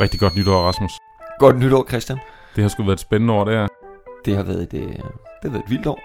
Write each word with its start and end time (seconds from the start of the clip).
Rigtig 0.00 0.20
godt 0.20 0.36
nytår, 0.36 0.62
Rasmus. 0.62 0.92
Godt 1.38 1.58
nytår, 1.58 1.86
Christian. 1.88 2.18
Det 2.56 2.62
har 2.62 2.68
sgu 2.68 2.82
været 2.82 2.96
et 2.96 3.00
spændende 3.00 3.34
år, 3.34 3.44
det 3.44 3.54
her. 3.54 3.68
Det 4.24 4.36
har 4.36 4.42
været 4.42 4.62
et, 4.62 4.74
øh, 4.74 4.88
det 4.88 4.98
har 5.42 5.50
været 5.50 5.64
et 5.64 5.70
vildt 5.70 5.86
år. 5.86 6.00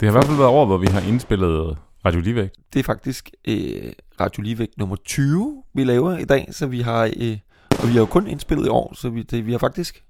Det 0.00 0.06
har 0.06 0.12
i 0.12 0.12
hvert 0.12 0.24
fald 0.24 0.36
været 0.36 0.50
år, 0.50 0.66
hvor 0.66 0.78
vi 0.78 0.86
har 0.86 1.00
indspillet 1.00 1.78
Radio 2.04 2.20
Ligevægt. 2.20 2.56
Det 2.72 2.78
er 2.78 2.84
faktisk 2.84 3.30
øh, 3.48 3.92
Radio 4.20 4.42
Ligevægt 4.42 4.78
nummer 4.78 4.96
20, 4.96 5.62
vi 5.74 5.84
laver 5.84 6.18
i 6.18 6.24
dag, 6.24 6.48
så 6.50 6.66
vi 6.66 6.80
har, 6.80 7.10
øh, 7.20 7.38
og 7.82 7.88
vi 7.88 7.92
har 7.92 8.00
jo 8.00 8.06
kun 8.06 8.26
indspillet 8.26 8.66
i 8.66 8.68
år, 8.68 8.94
så 8.94 9.08
vi, 9.08 9.22
det, 9.22 9.46
vi 9.46 9.52
har 9.52 9.58
faktisk 9.58 10.04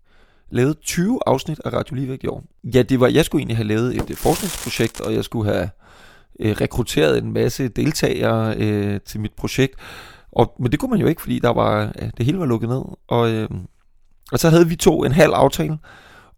lavet 0.51 0.79
20 0.81 1.21
afsnit 1.27 1.61
af 1.65 1.73
Radio 1.73 1.95
Ligevægt 1.97 2.25
i 2.25 2.27
år. 2.27 2.45
Ja, 2.75 2.83
det 2.83 3.01
var, 3.01 3.09
jeg 3.09 3.25
skulle 3.25 3.41
egentlig 3.41 3.57
have 3.57 3.69
lavet 3.69 3.97
et, 3.97 4.11
et 4.11 4.19
forskningsprojekt, 4.19 5.01
og 5.01 5.15
jeg 5.15 5.25
skulle 5.25 5.53
have 5.53 5.71
øh, 6.41 6.57
rekrutteret 6.61 7.19
en 7.19 7.33
masse 7.33 7.69
deltagere 7.69 8.55
øh, 8.57 9.01
til 9.01 9.21
mit 9.21 9.33
projekt. 9.33 9.75
Og, 10.39 10.55
men 10.59 10.73
det 10.73 10.81
kunne 10.81 10.91
man 10.91 11.01
jo 11.01 11.07
ikke, 11.07 11.21
fordi 11.21 11.39
der 11.39 11.51
var, 11.51 11.93
ja, 12.01 12.11
det 12.19 12.27
hele 12.27 12.39
var 12.39 12.47
lukket 12.47 12.69
ned. 12.69 12.83
Og, 13.09 13.31
øh, 13.31 13.49
og 14.33 14.39
så 14.39 14.51
havde 14.51 14.69
vi 14.69 14.77
to 14.77 15.05
en 15.05 15.13
halv 15.13 15.33
aftale 15.33 15.79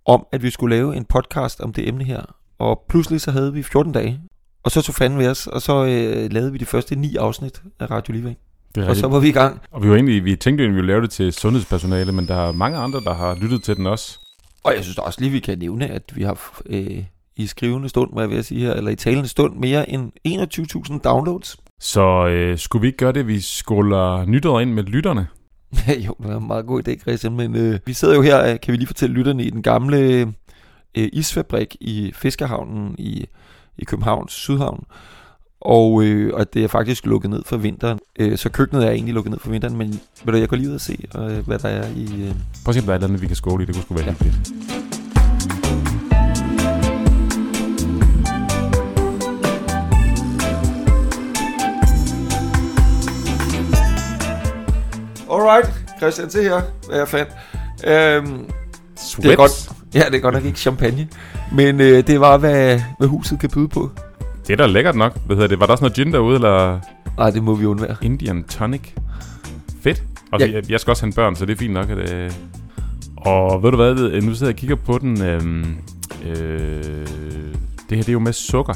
om, 0.04 0.26
at 0.32 0.42
vi 0.42 0.50
skulle 0.50 0.76
lave 0.76 0.96
en 0.96 1.04
podcast 1.04 1.60
om 1.60 1.72
det 1.72 1.88
emne 1.88 2.04
her. 2.04 2.22
Og 2.58 2.84
pludselig 2.88 3.20
så 3.20 3.30
havde 3.30 3.52
vi 3.52 3.62
14 3.62 3.92
dage. 3.92 4.20
Og 4.62 4.70
så 4.70 4.82
tog 4.82 4.94
fanden 4.94 5.18
ved 5.18 5.28
os, 5.28 5.46
og 5.46 5.62
så 5.62 5.84
øh, 5.84 6.32
lavede 6.32 6.52
vi 6.52 6.58
de 6.58 6.66
første 6.66 6.96
ni 6.96 7.16
afsnit 7.16 7.62
af 7.80 7.90
Radio 7.90 8.12
Ligevægt. 8.12 8.40
Det 8.74 8.84
er 8.84 8.88
Og 8.88 8.96
så 8.96 9.08
var 9.08 9.18
vi 9.18 9.28
i 9.28 9.32
gang. 9.32 9.60
Og 9.70 9.82
vi, 9.82 9.88
var 9.88 9.94
egentlig, 9.94 10.24
vi 10.24 10.36
tænkte 10.36 10.64
jo, 10.64 10.68
at 10.68 10.72
vi 10.72 10.76
ville 10.76 10.92
lave 10.92 11.02
det 11.02 11.10
til 11.10 11.32
sundhedspersonale, 11.32 12.12
men 12.12 12.28
der 12.28 12.34
er 12.34 12.52
mange 12.52 12.78
andre, 12.78 13.00
der 13.00 13.14
har 13.14 13.34
lyttet 13.34 13.62
til 13.62 13.76
den 13.76 13.86
også. 13.86 14.18
Og 14.64 14.74
jeg 14.74 14.84
synes 14.84 14.98
også 14.98 15.20
lige, 15.20 15.30
vi 15.30 15.40
kan 15.40 15.58
nævne, 15.58 15.86
at 15.86 16.16
vi 16.16 16.22
har 16.22 16.60
øh, 16.66 17.04
i 17.36 17.46
skrivende 17.46 17.88
stund, 17.88 18.12
hvad 18.12 18.22
jeg 18.22 18.30
vil 18.30 18.44
sige 18.44 18.60
her, 18.60 18.72
eller 18.72 18.90
i 18.90 18.96
talende 18.96 19.28
stund, 19.28 19.56
mere 19.56 19.90
end 19.90 20.12
21.000 20.92 20.98
downloads. 20.98 21.56
Så 21.80 22.26
øh, 22.26 22.58
skulle 22.58 22.80
vi 22.80 22.86
ikke 22.86 22.98
gøre 22.98 23.12
det, 23.12 23.26
vi 23.26 23.40
skåler 23.40 24.24
nytår 24.24 24.60
ind 24.60 24.72
med 24.72 24.82
lytterne? 24.82 25.26
jo, 26.06 26.14
det 26.22 26.28
var 26.28 26.36
en 26.36 26.46
meget 26.46 26.66
god 26.66 26.88
idé, 26.88 27.00
Christian, 27.00 27.36
men 27.36 27.56
øh, 27.56 27.78
vi 27.86 27.92
sidder 27.92 28.14
jo 28.14 28.22
her, 28.22 28.52
øh, 28.52 28.60
kan 28.62 28.72
vi 28.72 28.76
lige 28.76 28.86
fortælle 28.86 29.14
lytterne, 29.14 29.44
i 29.44 29.50
den 29.50 29.62
gamle 29.62 29.98
øh, 30.94 31.08
isfabrik 31.12 31.76
i 31.80 32.12
Fiskerhavnen 32.14 32.94
i, 32.98 33.26
i 33.78 33.84
Københavns 33.84 34.32
Sydhavn. 34.32 34.84
Og, 35.60 36.02
øh, 36.04 36.34
og 36.34 36.54
det 36.54 36.64
er 36.64 36.68
faktisk 36.68 37.06
lukket 37.06 37.30
ned 37.30 37.42
for 37.46 37.56
vinteren. 37.56 37.98
Øh, 38.18 38.38
så 38.38 38.50
køkkenet 38.50 38.86
er 38.86 38.90
egentlig 38.90 39.14
lukket 39.14 39.30
ned 39.30 39.38
for 39.38 39.50
vinteren, 39.50 39.76
men 39.76 40.00
ved 40.24 40.32
du, 40.32 40.38
jeg 40.38 40.48
går 40.48 40.56
lige 40.56 40.68
ud 40.68 40.74
og 40.74 40.80
se, 40.80 41.04
øh, 41.18 41.46
hvad 41.46 41.58
der 41.58 41.68
er 41.68 41.88
i... 41.96 42.04
Øh, 42.04 42.34
Prøv 42.64 42.68
at 42.68 42.74
se, 42.74 42.80
om 42.80 42.86
der 42.86 42.92
er 42.92 42.96
et 42.96 42.98
eller 42.98 43.08
andet, 43.08 43.22
vi 43.22 43.26
kan 43.26 43.36
skåle 43.36 43.62
i. 43.62 43.66
Det 43.66 43.74
kunne 43.74 43.82
sgu 43.82 43.94
være 43.94 44.04
ja. 44.04 44.12
hyggeligt. 44.12 44.99
Alright, 55.40 55.70
Christian, 55.98 56.30
se 56.30 56.42
her, 56.42 56.60
hvad 56.88 56.98
jeg 56.98 57.08
fandt. 57.08 57.30
Øhm, 57.86 58.44
Sweats. 58.96 59.16
Det 59.16 59.32
er 59.32 59.36
godt. 59.36 59.70
Ja, 59.94 60.02
det 60.10 60.14
er 60.14 60.18
godt 60.20 60.34
nok 60.34 60.44
ikke 60.44 60.58
champagne. 60.58 61.08
Men 61.52 61.80
øh, 61.80 62.06
det 62.06 62.20
var, 62.20 62.36
hvad, 62.38 62.80
hvad 62.98 63.08
huset 63.08 63.40
kan 63.40 63.50
byde 63.50 63.68
på. 63.68 63.90
Det 64.46 64.52
er 64.52 64.56
da 64.56 64.66
lækkert 64.66 64.94
nok. 64.96 65.18
Hvad 65.26 65.36
hedder 65.36 65.48
det? 65.48 65.60
Var 65.60 65.66
der 65.66 65.72
også 65.72 65.84
noget 65.84 65.94
gin 65.96 66.12
derude, 66.12 66.34
eller 66.34 66.80
Nej, 67.18 67.30
det 67.30 67.42
må 67.42 67.54
vi 67.54 67.66
undvære. 67.66 67.96
Indian 68.02 68.44
tonic? 68.44 68.80
Fedt. 69.82 70.02
Og 70.32 70.40
Ja. 70.40 70.50
jeg, 70.52 70.70
jeg 70.70 70.80
skal 70.80 70.90
også 70.90 71.02
have 71.02 71.08
en 71.08 71.12
børn, 71.12 71.36
så 71.36 71.46
det 71.46 71.52
er 71.52 71.56
fint 71.58 71.72
nok, 71.74 71.90
at... 71.90 72.12
Øh... 72.12 72.30
Og 73.16 73.62
ved 73.62 73.70
du 73.70 73.76
hvad, 73.76 73.94
nu 74.22 74.34
sidder 74.34 74.46
jeg 74.46 74.54
og 74.54 74.58
kigger 74.58 74.76
på 74.76 74.98
den. 74.98 75.22
Øhm, 75.22 75.76
øh... 76.26 76.84
Det 77.90 77.96
her, 77.96 78.02
det 78.02 78.08
er 78.08 78.12
jo 78.12 78.18
med 78.18 78.32
sukker. 78.32 78.74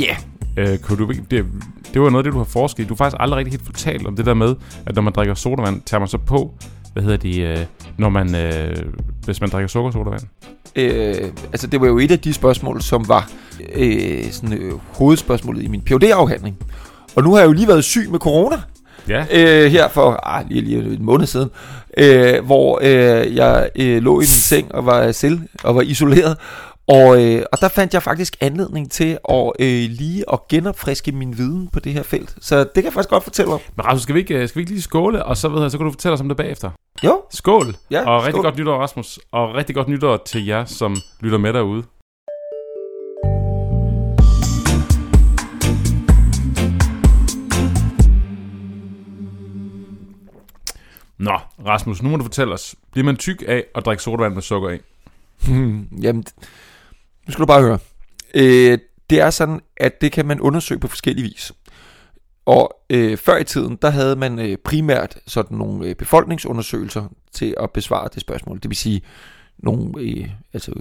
Ja. 0.00 0.16
Yeah. 0.58 0.72
Øh, 0.72 0.78
kunne 0.78 0.98
du, 0.98 1.12
det, 1.30 1.46
det 1.94 2.02
var 2.02 2.10
noget 2.10 2.18
af 2.18 2.24
det, 2.24 2.32
du 2.32 2.38
har 2.38 2.44
forsket 2.44 2.84
i. 2.84 2.86
Du 2.86 2.94
har 2.94 2.96
faktisk 2.96 3.16
aldrig 3.20 3.38
rigtig 3.38 3.52
helt 3.52 3.64
fortalt 3.64 4.06
om 4.06 4.16
det 4.16 4.26
der 4.26 4.34
med, 4.34 4.54
at 4.86 4.94
når 4.94 5.02
man 5.02 5.12
drikker 5.12 5.34
sodavand, 5.34 5.82
tager 5.86 5.98
man 5.98 6.08
så 6.08 6.18
på, 6.18 6.54
hvad 6.92 7.02
hedder 7.02 7.16
det, 7.16 7.38
øh, 7.40 7.58
når 7.98 8.08
man, 8.08 8.34
øh, 8.34 8.76
hvis 9.24 9.40
man 9.40 9.50
drikker 9.50 9.68
sukkersodavand? 9.68 10.22
Øh, 10.76 11.14
altså, 11.52 11.66
det 11.66 11.80
var 11.80 11.86
jo 11.86 11.98
et 11.98 12.10
af 12.10 12.18
de 12.18 12.32
spørgsmål, 12.32 12.82
som 12.82 13.08
var 13.08 13.30
øh, 13.74 14.24
sådan, 14.30 14.58
øh, 14.58 14.72
hovedspørgsmålet 14.88 15.62
i 15.62 15.68
min 15.68 15.80
phd 15.80 16.04
afhandling 16.04 16.56
Og 17.16 17.22
nu 17.22 17.32
har 17.32 17.38
jeg 17.38 17.46
jo 17.46 17.52
lige 17.52 17.68
været 17.68 17.84
syg 17.84 18.10
med 18.10 18.18
corona. 18.18 18.56
Ja. 19.08 19.24
øh, 19.32 19.70
her 19.70 19.88
for 19.88 20.20
ah, 20.22 20.44
lige, 20.48 20.60
lige 20.60 20.78
en 20.78 21.04
måned 21.04 21.26
siden, 21.26 21.50
øh, 21.98 22.44
hvor 22.44 22.80
øh, 22.82 23.36
jeg 23.36 23.70
øh, 23.76 24.02
lå 24.02 24.14
i 24.14 24.18
min 24.18 24.26
seng 24.26 24.74
og 24.74 24.86
var 24.86 25.12
selv 25.12 25.40
og 25.64 25.74
var 25.74 25.82
isoleret. 25.82 26.36
Og, 26.92 27.24
øh, 27.24 27.44
og 27.52 27.60
der 27.60 27.68
fandt 27.68 27.94
jeg 27.94 28.02
faktisk 28.02 28.36
anledning 28.40 28.90
til 28.90 29.18
at 29.28 29.52
øh, 29.58 29.90
lige 29.90 30.24
at 30.32 30.48
genopfriske 30.48 31.12
min 31.12 31.38
viden 31.38 31.68
på 31.68 31.80
det 31.80 31.92
her 31.92 32.02
felt. 32.02 32.34
Så 32.40 32.58
det 32.58 32.74
kan 32.74 32.84
jeg 32.84 32.92
faktisk 32.92 33.10
godt 33.10 33.24
fortælle 33.24 33.52
om. 33.52 33.60
Men 33.76 33.86
Rasmus, 33.86 34.02
skal 34.02 34.14
vi 34.14 34.20
ikke, 34.20 34.34
øh, 34.34 34.48
skal 34.48 34.58
vi 34.58 34.62
ikke 34.62 34.72
lige 34.72 34.82
skåle, 34.82 35.24
og 35.24 35.36
så, 35.36 35.48
ved 35.48 35.62
jeg, 35.62 35.70
så 35.70 35.78
kan 35.78 35.84
du 35.84 35.90
fortælle 35.92 36.12
os 36.14 36.20
om 36.20 36.28
det 36.28 36.36
bagefter? 36.36 36.70
Jo, 37.04 37.22
Skål! 37.30 37.76
ja. 37.90 38.10
og 38.10 38.20
rigtig 38.20 38.32
skål. 38.32 38.44
godt 38.44 38.58
nytår, 38.58 38.78
Rasmus. 38.78 39.18
Og 39.32 39.54
rigtig 39.54 39.74
godt 39.74 39.88
nytår 39.88 40.16
til 40.16 40.46
jer, 40.46 40.64
som 40.64 40.96
lytter 41.20 41.38
med 41.38 41.52
derude. 41.52 41.82
Nå, 51.18 51.38
Rasmus, 51.66 52.02
nu 52.02 52.08
må 52.08 52.16
du 52.16 52.22
fortælle 52.22 52.54
os. 52.54 52.74
Bliver 52.92 53.04
man 53.04 53.16
tyk 53.16 53.42
af 53.48 53.64
at 53.74 53.84
drikke 53.84 54.02
sodavand 54.02 54.34
med 54.34 54.42
sukker 54.42 54.70
i? 54.70 54.78
Jamen, 56.04 56.24
nu 57.26 57.32
skal 57.32 57.42
du 57.42 57.46
bare 57.46 57.62
høre. 57.62 57.78
Øh, 58.34 58.78
det 59.10 59.20
er 59.20 59.30
sådan, 59.30 59.60
at 59.76 60.00
det 60.00 60.12
kan 60.12 60.26
man 60.26 60.40
undersøge 60.40 60.80
på 60.80 60.88
forskellige 60.88 61.28
vis. 61.28 61.52
Og 62.46 62.74
øh, 62.90 63.16
før 63.16 63.36
i 63.36 63.44
tiden, 63.44 63.78
der 63.82 63.90
havde 63.90 64.16
man 64.16 64.38
øh, 64.38 64.56
primært 64.64 65.18
sådan 65.26 65.56
nogle 65.56 65.86
øh, 65.86 65.94
befolkningsundersøgelser 65.94 67.04
til 67.32 67.54
at 67.60 67.70
besvare 67.70 68.08
det 68.14 68.20
spørgsmål. 68.20 68.56
Det 68.62 68.68
vil 68.68 68.76
sige, 68.76 69.02
nogle, 69.58 69.92
øh, 70.00 70.28
altså 70.52 70.72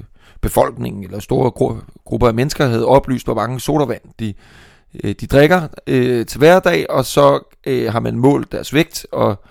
befolkningen 0.41 1.03
eller 1.03 1.19
store 1.19 1.51
gru- 1.51 2.01
grupper 2.05 2.27
af 2.27 2.33
mennesker 2.33 2.65
havde 2.65 2.85
oplyst, 2.85 3.25
hvor 3.25 3.33
mange 3.33 3.59
sodavand 3.59 4.01
de, 4.19 4.33
øh, 5.03 5.15
de 5.19 5.27
drikker 5.27 5.67
øh, 5.87 6.25
til 6.25 6.37
hverdag, 6.37 6.89
og 6.89 7.05
så 7.05 7.55
øh, 7.67 7.91
har 7.91 7.99
man 7.99 8.17
målt 8.17 8.51
deres 8.51 8.73
vægt 8.73 9.05
og, 9.11 9.43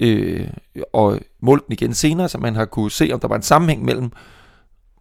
øh, 0.00 0.48
og 0.92 1.20
målt 1.40 1.66
den 1.66 1.72
igen 1.72 1.94
senere, 1.94 2.28
så 2.28 2.38
man 2.38 2.54
har 2.54 2.64
kunne 2.64 2.90
se, 2.90 3.10
om 3.12 3.20
der 3.20 3.28
var 3.28 3.36
en 3.36 3.42
sammenhæng 3.42 3.84
mellem 3.84 4.12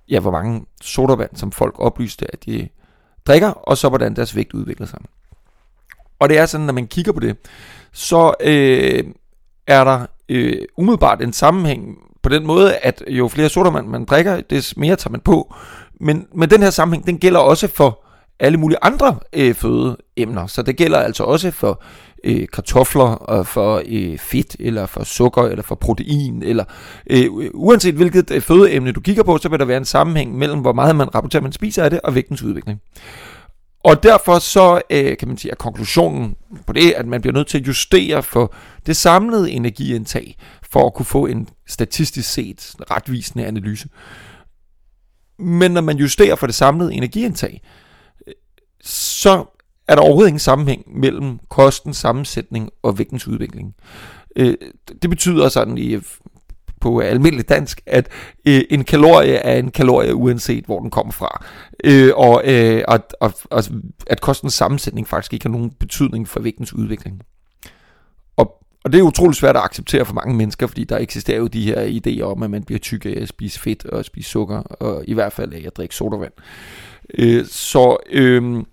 ja, 0.10 0.20
hvor 0.20 0.32
mange 0.32 0.66
sodavand, 0.82 1.30
som 1.36 1.52
folk 1.52 1.76
oplyste, 1.78 2.34
at 2.34 2.46
de 2.46 2.70
drikker, 3.28 3.50
og 3.50 3.78
så 3.78 3.90
hvordan 3.90 4.16
deres 4.16 4.36
vægt 4.36 4.54
udvikler 4.54 4.88
sig. 4.88 5.00
Og 6.20 6.30
det 6.30 6.38
er 6.38 6.46
sådan, 6.46 6.66
når 6.66 6.74
man 6.74 6.88
kigger 6.88 7.12
på 7.12 7.20
det, 7.20 7.38
så 7.92 8.34
øh, 8.42 9.04
er 9.68 9.84
der 9.84 10.06
øh, 10.30 10.62
umiddelbart 10.78 11.22
en 11.22 11.34
sammenhæng 11.34 11.98
på 12.22 12.30
den 12.30 12.48
måde, 12.48 12.76
at 12.76 13.04
jo 13.08 13.28
flere 13.28 13.50
sodavand 13.50 13.88
man 13.88 14.06
drikker, 14.06 14.42
des 14.42 14.78
mere 14.78 14.96
tager 14.96 15.12
man 15.12 15.22
på. 15.22 15.56
Men, 16.00 16.28
men 16.36 16.50
den 16.50 16.62
her 16.62 16.70
sammenhæng, 16.70 17.08
den 17.08 17.18
gælder 17.18 17.40
også 17.40 17.68
for 17.68 18.04
alle 18.40 18.58
mulige 18.58 18.80
andre 18.82 19.20
øh, 19.34 19.56
fødeemner. 19.56 20.48
Så 20.48 20.62
det 20.62 20.78
gælder 20.78 20.98
altså 20.98 21.24
også 21.24 21.52
for 21.52 21.82
øh, 22.24 22.48
kartofler, 22.54 23.04
og 23.04 23.48
for 23.48 23.82
øh, 23.86 24.18
fedt, 24.18 24.56
eller 24.60 24.86
for 24.86 25.04
sukker, 25.04 25.44
eller 25.44 25.64
for 25.64 25.76
protein, 25.76 26.44
eller 26.44 26.64
øh, 27.10 27.28
uanset 27.54 27.96
hvilket 27.96 28.32
øh, 28.32 28.42
fødeemne 28.42 28.92
du 28.92 29.02
kigger 29.02 29.24
på, 29.24 29.38
så 29.38 29.50
vil 29.50 29.60
der 29.60 29.66
være 29.66 29.78
en 29.78 29.86
sammenhæng 29.86 30.38
mellem, 30.38 30.60
hvor 30.60 30.74
meget 30.74 30.96
man 30.96 31.16
rapporterer, 31.16 31.44
man 31.44 31.52
spiser 31.52 31.84
af 31.84 31.90
det, 31.90 32.02
og 32.02 32.16
vægtens 32.16 32.44
udvikling. 32.44 32.80
Og 33.84 34.04
derfor 34.04 34.40
så 34.40 34.82
øh, 34.90 35.18
kan 35.18 35.28
man 35.28 35.38
sige, 35.38 35.52
at 35.52 35.58
konklusionen 35.58 36.36
på 36.68 36.74
det, 36.74 36.92
at 36.92 37.06
man 37.06 37.22
bliver 37.22 37.34
nødt 37.34 37.48
til 37.48 37.58
at 37.58 37.68
justere 37.68 38.24
for 38.24 38.54
det 38.86 38.98
samlede 38.98 39.52
energiindtag, 39.52 40.36
for 40.72 40.86
at 40.86 40.94
kunne 40.94 41.06
få 41.06 41.26
en 41.26 41.50
statistisk 41.68 42.34
set 42.34 42.76
retvisende 42.92 43.46
analyse. 43.46 43.90
Men 45.40 45.72
når 45.72 45.82
man 45.82 45.98
justerer 45.98 46.36
for 46.36 46.46
det 46.46 46.56
samlede 46.56 46.94
energiindtag, 46.94 47.62
øh, 47.64 47.79
så 48.84 49.46
er 49.88 49.96
der 49.96 50.02
overhovedet 50.02 50.30
ingen 50.30 50.40
sammenhæng 50.40 51.00
mellem 51.00 51.40
kostens 51.50 51.98
sammensætning 51.98 52.70
og 52.84 52.98
vægtens 52.98 53.28
udvikling. 53.28 53.76
Øh, 54.36 54.54
det 55.02 55.10
betyder 55.10 55.50
sådan 55.50 55.78
i 55.78 55.94
øh, 55.94 56.02
på 56.82 57.00
almindelig 57.00 57.50
dansk, 57.50 57.82
at 57.86 58.08
øh, 58.48 58.62
en 58.70 58.84
kalorie 58.84 59.34
er 59.34 59.60
en 59.60 59.72
kalorie, 59.72 60.16
uanset 60.16 60.66
hvor 60.66 60.80
den 60.80 60.90
kommer 60.90 61.12
fra. 61.12 61.46
Øh, 61.84 62.12
og, 62.16 62.42
øh, 62.46 62.84
og, 62.88 63.00
og, 63.22 63.34
og 63.50 63.64
at 64.08 64.22
kostens 64.22 64.54
sammensætning 64.54 65.08
faktisk 65.08 65.34
ikke 65.34 65.46
har 65.46 65.52
nogen 65.52 65.72
betydning 65.80 66.28
for 66.28 66.40
vægtens 66.40 66.74
udvikling. 66.74 67.22
Og, 68.84 68.92
det 68.92 69.00
er 69.00 69.04
utroligt 69.04 69.38
svært 69.38 69.56
at 69.56 69.64
acceptere 69.64 70.06
for 70.06 70.14
mange 70.14 70.36
mennesker, 70.36 70.68
fordi 70.68 70.84
der 70.84 70.98
eksisterer 70.98 71.38
jo 71.38 71.48
de 71.48 71.64
her 71.64 72.00
idéer 72.02 72.24
om, 72.24 72.44
at 72.44 72.50
man 72.50 72.64
bliver 72.64 72.80
tyk 72.80 73.06
af 73.06 73.18
at 73.22 73.28
spise 73.28 73.60
fedt 73.60 73.86
og 73.86 74.00
at 74.00 74.06
spise 74.06 74.30
sukker, 74.30 74.58
og 74.60 75.04
i 75.08 75.14
hvert 75.14 75.34
fald 75.34 75.54
af 75.54 75.64
at 75.68 75.78
drikke 75.78 75.96
sodavand. 75.96 76.34
Øh, 77.18 77.46
så... 77.46 77.98
Øh, 78.12 78.64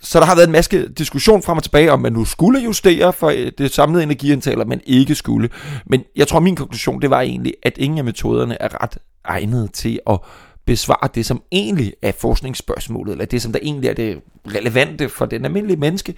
så 0.00 0.20
der 0.20 0.26
har 0.26 0.34
været 0.34 0.46
en 0.46 0.52
masse 0.52 0.88
diskussion 0.88 1.42
frem 1.42 1.56
og 1.56 1.62
tilbage, 1.62 1.92
om 1.92 2.00
man 2.00 2.12
nu 2.12 2.24
skulle 2.24 2.60
justere 2.60 3.12
for 3.12 3.28
øh, 3.28 3.52
det 3.58 3.74
samlede 3.74 4.02
energiindtag, 4.02 4.52
eller 4.52 4.64
man 4.64 4.80
ikke 4.86 5.14
skulle. 5.14 5.48
Men 5.86 6.04
jeg 6.16 6.28
tror, 6.28 6.40
min 6.40 6.56
konklusion, 6.56 7.02
det 7.02 7.10
var 7.10 7.20
egentlig, 7.20 7.54
at 7.62 7.78
ingen 7.78 7.98
af 7.98 8.04
metoderne 8.04 8.62
er 8.62 8.82
ret 8.82 8.98
egnet 9.24 9.72
til 9.72 10.00
at 10.10 10.18
besvare 10.68 11.08
det, 11.14 11.26
som 11.26 11.42
egentlig 11.52 11.92
er 12.02 12.12
forskningsspørgsmålet, 12.12 13.12
eller 13.12 13.24
det, 13.24 13.42
som 13.42 13.52
der 13.52 13.58
egentlig 13.62 13.88
er 13.88 13.94
det 13.94 14.20
relevante 14.54 15.08
for 15.08 15.26
den 15.26 15.44
almindelige 15.44 15.76
menneske. 15.76 16.14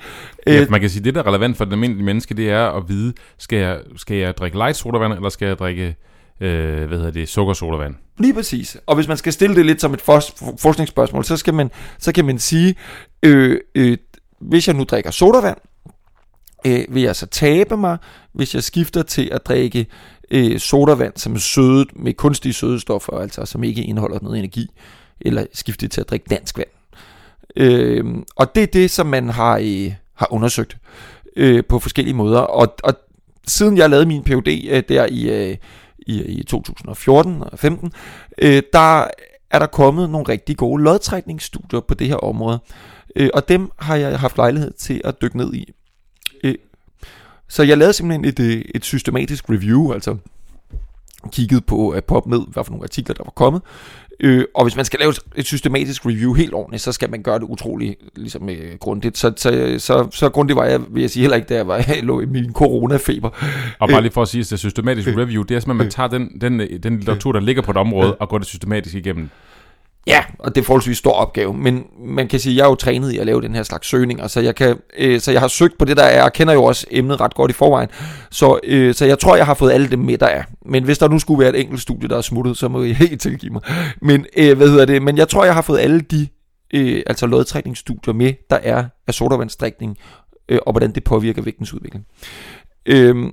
Ja, 0.47 0.67
man 0.71 0.81
kan 0.81 0.91
sige, 0.91 1.01
at 1.01 1.05
det, 1.05 1.15
der 1.15 1.23
er 1.23 1.27
relevant 1.27 1.57
for 1.57 1.65
den 1.65 1.73
almindelige 1.73 2.05
menneske, 2.05 2.35
det 2.35 2.51
er 2.51 2.67
at 2.77 2.89
vide, 2.89 3.13
skal 3.39 3.59
jeg, 3.59 3.81
skal 3.97 4.17
jeg 4.17 4.37
drikke 4.37 4.57
light 4.57 4.77
sodavand, 4.77 5.13
eller 5.13 5.29
skal 5.29 5.49
jeg 5.49 5.59
drikke 5.59 5.97
øh, 6.41 6.85
hvad 6.89 6.99
hedder 6.99 7.11
det, 7.11 7.29
sukkersodavand. 7.29 7.95
Lige 8.19 8.35
præcis. 8.35 8.77
Og 8.87 8.95
hvis 8.95 9.09
man 9.09 9.17
skal 9.17 9.33
stille 9.33 9.57
det 9.57 9.67
lidt 9.67 9.81
som 9.81 9.95
et 9.95 10.01
for- 10.01 10.57
forskningsspørgsmål, 10.59 11.25
så, 11.25 11.37
skal 11.37 11.55
man, 11.55 11.71
så 11.99 12.13
kan 12.13 12.25
man 12.25 12.39
sige, 12.39 12.75
øh, 13.23 13.61
øh, 13.75 13.99
hvis 14.41 14.69
jeg 14.69 14.77
nu 14.77 14.85
drikker 14.85 15.11
sodavand, 15.11 15.57
øh, 16.67 16.85
vil 16.89 17.03
jeg 17.03 17.17
så 17.17 17.27
tabe 17.27 17.77
mig, 17.77 17.99
hvis 18.33 18.55
jeg 18.55 18.63
skifter 18.63 19.03
til 19.03 19.29
at 19.33 19.47
drikke 19.47 19.87
øh, 20.31 20.59
sodavand, 20.59 21.13
som 21.17 21.35
er 21.35 21.39
sødet 21.39 21.89
med 21.97 22.15
kunstige 22.15 22.53
sødestoffer, 22.53 23.13
altså 23.13 23.45
som 23.45 23.65
ikke 23.65 23.83
indeholder 23.83 24.19
noget 24.23 24.39
energi, 24.39 24.67
eller 25.21 25.45
skifte 25.53 25.89
til 25.89 26.01
at 26.01 26.11
drikke 26.11 26.27
dansk 26.31 26.59
vand. 26.59 26.69
Øh, 27.57 28.05
og 28.37 28.55
det 28.55 28.63
er 28.63 28.67
det, 28.67 28.91
som 28.91 29.07
man 29.07 29.29
har, 29.29 29.59
øh, 29.59 29.93
har 30.15 30.33
undersøgt 30.33 30.77
øh, 31.37 31.65
på 31.69 31.79
forskellige 31.79 32.15
måder. 32.15 32.41
Og, 32.41 32.75
og 32.85 32.95
siden 33.47 33.77
jeg 33.77 33.91
lavede 33.91 34.07
min 34.07 34.23
PhD 34.23 34.69
øh, 34.71 34.83
der 34.89 35.07
i, 35.07 35.51
øh, 35.51 35.57
i, 35.99 36.23
i 36.23 36.43
2014 36.43 37.43
og 37.43 37.59
15, 37.59 37.93
øh, 38.39 38.63
der 38.73 39.07
er 39.51 39.59
der 39.59 39.67
kommet 39.67 40.11
nogle 40.11 40.29
rigtig 40.29 40.57
gode 40.57 40.83
lodtrækningsstudier 40.83 41.81
på 41.81 41.95
det 41.95 42.09
her 42.09 42.17
område. 42.17 42.59
Øh, 43.17 43.31
og 43.35 43.49
dem 43.49 43.71
har 43.79 43.97
jeg 43.97 44.19
haft 44.19 44.37
lejlighed 44.37 44.73
til 44.73 45.01
at 45.05 45.23
dykke 45.23 45.37
ned 45.37 45.55
i. 45.55 45.73
Øh, 47.51 47.55
så 47.55 47.63
jeg 47.63 47.79
lavede 47.79 47.93
simpelthen 47.93 48.25
et, 48.25 48.41
øh, 48.41 48.65
et 48.75 48.85
systematisk 48.85 49.51
review, 49.51 49.93
altså 49.93 50.17
kigget 51.33 51.65
på 51.65 51.89
at 51.91 52.05
PubMed, 52.05 52.41
hvad 52.53 52.65
for 52.65 52.71
nogle 52.71 52.85
artikler, 52.85 53.15
der 53.15 53.25
var 53.25 53.33
kommet. 53.37 53.63
Øh, 54.21 54.45
og 54.55 54.65
hvis 54.65 54.77
man 54.77 54.85
skal 54.85 55.01
lave 55.01 55.15
et 55.37 55.47
systematisk 55.47 56.07
review 56.07 56.35
helt 56.35 56.55
ordentligt, 56.55 56.83
så 56.83 56.93
skal 56.93 57.11
man 57.11 57.23
gøre 57.23 57.39
det 57.39 57.45
utrolig 57.45 57.97
ligesom, 58.17 58.49
øh, 58.49 58.79
grundigt. 58.81 59.19
Så, 59.19 59.33
så, 59.37 59.75
så, 59.79 60.09
så 60.11 60.29
grundigt 60.29 60.57
var 60.57 60.65
jeg, 60.65 60.81
vil 60.91 61.01
jeg 61.01 61.11
sige, 61.11 61.21
heller 61.21 61.37
ikke, 61.37 61.49
da 61.49 61.55
jeg, 61.55 61.67
var, 61.69 61.77
jeg 61.77 61.99
lå 62.11 62.21
i 62.21 62.27
min 62.27 62.53
coronafeber. 62.53 63.31
Og 63.79 63.89
bare 63.89 64.03
lige 64.03 64.13
for 64.13 64.23
at 64.23 64.29
sige, 64.29 64.41
at 64.41 64.51
det 64.51 64.59
systematiske 64.59 65.17
review, 65.17 65.43
det 65.43 65.57
er 65.57 65.61
simpelthen, 65.61 65.81
at 65.81 65.85
man 65.85 65.91
tager 65.91 66.09
den, 66.09 66.61
den, 66.61 66.83
den 66.83 66.97
litteratur, 66.97 67.33
der 67.33 67.41
ligger 67.41 67.63
på 67.63 67.71
et 67.71 67.77
område, 67.77 68.15
og 68.15 68.29
går 68.29 68.39
det 68.39 68.47
systematisk 68.47 68.95
igennem. 68.95 69.31
Ja, 70.07 70.25
og 70.39 70.55
det 70.55 70.61
er 70.61 70.65
forholdsvis 70.65 70.99
stor 70.99 71.13
opgave, 71.13 71.55
men 71.55 71.85
man 71.99 72.29
kan 72.29 72.41
sige, 72.41 72.53
at 72.53 72.57
jeg 72.57 72.65
er 72.65 72.69
jo 72.69 72.75
trænet 72.75 73.13
i 73.13 73.19
at 73.19 73.27
lave 73.27 73.43
den 73.43 73.55
her 73.55 73.63
slags 73.63 73.89
søgninger, 73.89 74.27
så 74.27 74.41
jeg, 74.41 74.55
kan, 74.55 74.79
øh, 74.99 75.21
så 75.21 75.33
jeg 75.33 75.41
har 75.41 75.49
søgt 75.49 75.79
på 75.79 75.85
det, 75.85 75.97
der 75.97 76.03
er, 76.03 76.23
og 76.23 76.33
kender 76.33 76.55
jo 76.55 76.65
også 76.65 76.87
emnet 76.91 77.21
ret 77.21 77.35
godt 77.35 77.51
i 77.51 77.55
forvejen, 77.55 77.89
så, 78.31 78.61
øh, 78.65 78.95
så 78.95 79.07
jeg 79.07 79.19
tror, 79.19 79.37
jeg 79.37 79.47
har 79.47 79.55
fået 79.55 79.73
alle 79.73 79.91
dem 79.91 79.99
med, 79.99 80.19
der 80.19 80.27
er. 80.27 80.43
Men 80.67 80.85
hvis 80.85 80.99
der 80.99 81.09
nu 81.09 81.19
skulle 81.19 81.41
være 81.41 81.49
et 81.49 81.61
enkelt 81.61 81.81
studie, 81.81 82.09
der 82.09 82.17
er 82.17 82.21
smuttet, 82.21 82.57
så 82.57 82.69
må 82.69 82.83
I 82.83 82.93
helt 83.03 83.21
tilgive 83.21 83.53
mig. 83.53 83.63
Men, 84.03 84.27
øh, 84.37 84.57
hvad 84.57 84.69
hedder 84.69 84.85
det? 84.85 85.03
men 85.03 85.19
jeg 85.19 85.29
tror, 85.29 85.45
jeg 85.45 85.55
har 85.55 85.63
fået 85.63 85.79
alle 85.79 86.01
de 86.01 86.29
øh, 86.75 87.03
altså 87.07 87.27
lodtrækningsstudier 87.27 88.15
med, 88.15 88.33
der 88.51 88.57
er 88.57 88.85
af 89.07 89.15
sodavandsdrikning, 89.15 89.99
øh, 90.49 90.59
og 90.67 90.73
hvordan 90.73 90.93
det 90.93 91.05
påvirker 91.05 91.43
vægtens 91.43 91.75
udvikling. 91.75 92.07
Øh, 92.87 93.33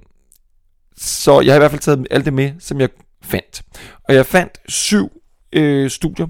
så 0.97 1.41
jeg 1.41 1.53
har 1.53 1.55
i 1.55 1.59
hvert 1.59 1.71
fald 1.71 1.81
taget 1.81 2.07
alt 2.11 2.25
det 2.25 2.33
med, 2.33 2.51
som 2.59 2.81
jeg 2.81 2.89
fandt. 3.23 3.61
Og 4.03 4.15
jeg 4.15 4.25
fandt 4.25 4.57
syv 4.67 5.11
øh, 5.53 5.89
studier, 5.89 6.27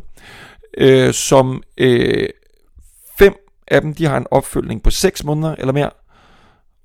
øh, 0.77 1.13
som 1.13 1.63
øh, 1.77 2.29
fem 3.19 3.33
af 3.67 3.81
dem, 3.81 3.95
de 3.95 4.05
har 4.05 4.17
en 4.17 4.27
opfølgning 4.31 4.83
på 4.83 4.91
6 4.91 5.23
måneder 5.23 5.55
eller 5.55 5.73
mere, 5.73 5.89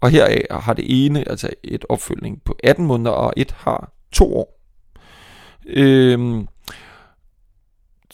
og 0.00 0.10
heraf 0.10 0.46
har 0.50 0.72
det 0.74 1.04
ene 1.06 1.28
altså 1.28 1.50
et 1.64 1.84
opfølgning 1.88 2.42
på 2.44 2.56
18 2.64 2.86
måneder, 2.86 3.10
og 3.10 3.32
et 3.36 3.50
har 3.50 3.92
to 4.12 4.36
år. 4.36 4.58
Øhm, 5.66 6.48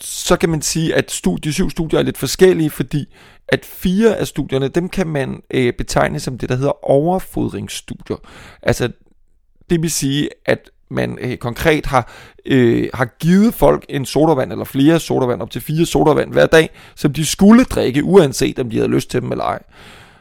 så 0.01 0.37
kan 0.37 0.49
man 0.49 0.61
sige, 0.61 0.95
at 0.95 1.11
studie, 1.11 1.49
de 1.49 1.53
syv 1.53 1.69
studier 1.69 1.99
er 1.99 2.03
lidt 2.03 2.17
forskellige, 2.17 2.69
fordi 2.69 3.05
at 3.47 3.65
fire 3.65 4.17
af 4.17 4.27
studierne, 4.27 4.67
dem 4.67 4.89
kan 4.89 5.07
man 5.07 5.41
øh, 5.51 5.73
betegne 5.73 6.19
som 6.19 6.37
det, 6.37 6.49
der 6.49 6.55
hedder 6.55 6.85
overfodringsstudier. 6.85 8.17
Altså, 8.61 8.91
det 9.69 9.81
vil 9.81 9.91
sige, 9.91 10.29
at 10.45 10.69
man 10.89 11.17
øh, 11.21 11.37
konkret 11.37 11.85
har, 11.85 12.11
øh, 12.45 12.89
har 12.93 13.05
givet 13.19 13.53
folk 13.53 13.85
en 13.89 14.05
sodavand, 14.05 14.51
eller 14.51 14.65
flere 14.65 14.99
sodavand, 14.99 15.41
op 15.41 15.51
til 15.51 15.61
fire 15.61 15.85
sodavand 15.85 16.31
hver 16.31 16.45
dag, 16.45 16.69
som 16.95 17.13
de 17.13 17.25
skulle 17.25 17.63
drikke, 17.63 18.03
uanset 18.03 18.59
om 18.59 18.69
de 18.69 18.77
havde 18.77 18.89
lyst 18.89 19.09
til 19.09 19.21
dem 19.21 19.31
eller 19.31 19.43
ej. 19.45 19.59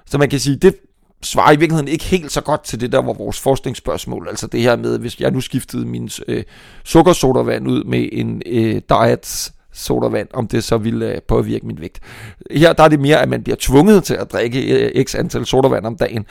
Så 0.06 0.18
man 0.18 0.28
kan 0.28 0.40
sige, 0.40 0.56
det 0.56 0.74
svarer 1.22 1.52
i 1.52 1.56
virkeligheden 1.56 1.88
ikke 1.88 2.04
helt 2.04 2.32
så 2.32 2.40
godt 2.40 2.64
til 2.64 2.80
det, 2.80 2.92
der 2.92 3.02
var 3.02 3.12
vores 3.12 3.40
forskningsspørgsmål. 3.40 4.26
Altså 4.28 4.46
det 4.46 4.60
her 4.60 4.76
med, 4.76 4.98
hvis 4.98 5.20
jeg 5.20 5.30
nu 5.30 5.40
skiftede 5.40 5.86
min 5.86 6.10
øh, 6.28 6.44
sukkersodavand 6.84 7.68
ud 7.68 7.84
med 7.84 8.08
en 8.12 8.42
øh, 8.46 8.80
diets 8.88 9.52
sodavand, 9.72 10.28
om 10.32 10.48
det 10.48 10.64
så 10.64 10.76
ville 10.76 11.12
øh, 11.14 11.22
påvirke 11.28 11.66
min 11.66 11.80
vægt. 11.80 12.00
Her 12.50 12.72
der 12.72 12.82
er 12.82 12.88
det 12.88 13.00
mere, 13.00 13.22
at 13.22 13.28
man 13.28 13.42
bliver 13.42 13.56
tvunget 13.60 14.04
til 14.04 14.14
at 14.14 14.32
drikke 14.32 14.88
øh, 14.88 15.04
x 15.04 15.14
antal 15.14 15.46
sodavand 15.46 15.86
om 15.86 15.96
dagen. 15.96 16.26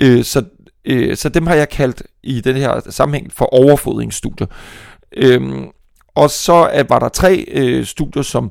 Øh, 0.00 0.24
så 0.24 0.44
Øh, 0.88 1.16
så 1.16 1.28
dem 1.28 1.46
har 1.46 1.54
jeg 1.54 1.68
kaldt 1.68 2.02
i 2.22 2.40
den 2.40 2.56
her 2.56 2.80
sammenhæng 2.90 3.32
for 3.32 3.44
overfodringsstudier. 3.44 4.46
Øhm, 5.16 5.66
og 6.14 6.30
så 6.30 6.84
var 6.88 6.98
der 6.98 7.08
tre 7.08 7.44
øh, 7.48 7.86
studier, 7.86 8.22
som, 8.22 8.50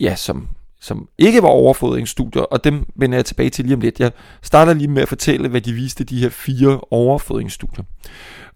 ja, 0.00 0.16
som, 0.16 0.48
som 0.80 1.08
ikke 1.18 1.42
var 1.42 1.48
overfodringsstudier, 1.48 2.42
og 2.42 2.64
dem 2.64 2.86
vender 2.96 3.18
jeg 3.18 3.24
tilbage 3.24 3.50
til 3.50 3.64
lige 3.64 3.74
om 3.74 3.80
lidt. 3.80 4.00
Jeg 4.00 4.12
starter 4.42 4.74
lige 4.74 4.88
med 4.88 5.02
at 5.02 5.08
fortælle, 5.08 5.48
hvad 5.48 5.60
de 5.60 5.72
viste, 5.72 6.04
de 6.04 6.20
her 6.20 6.28
fire 6.28 6.80
overfodringsstudier. 6.90 7.84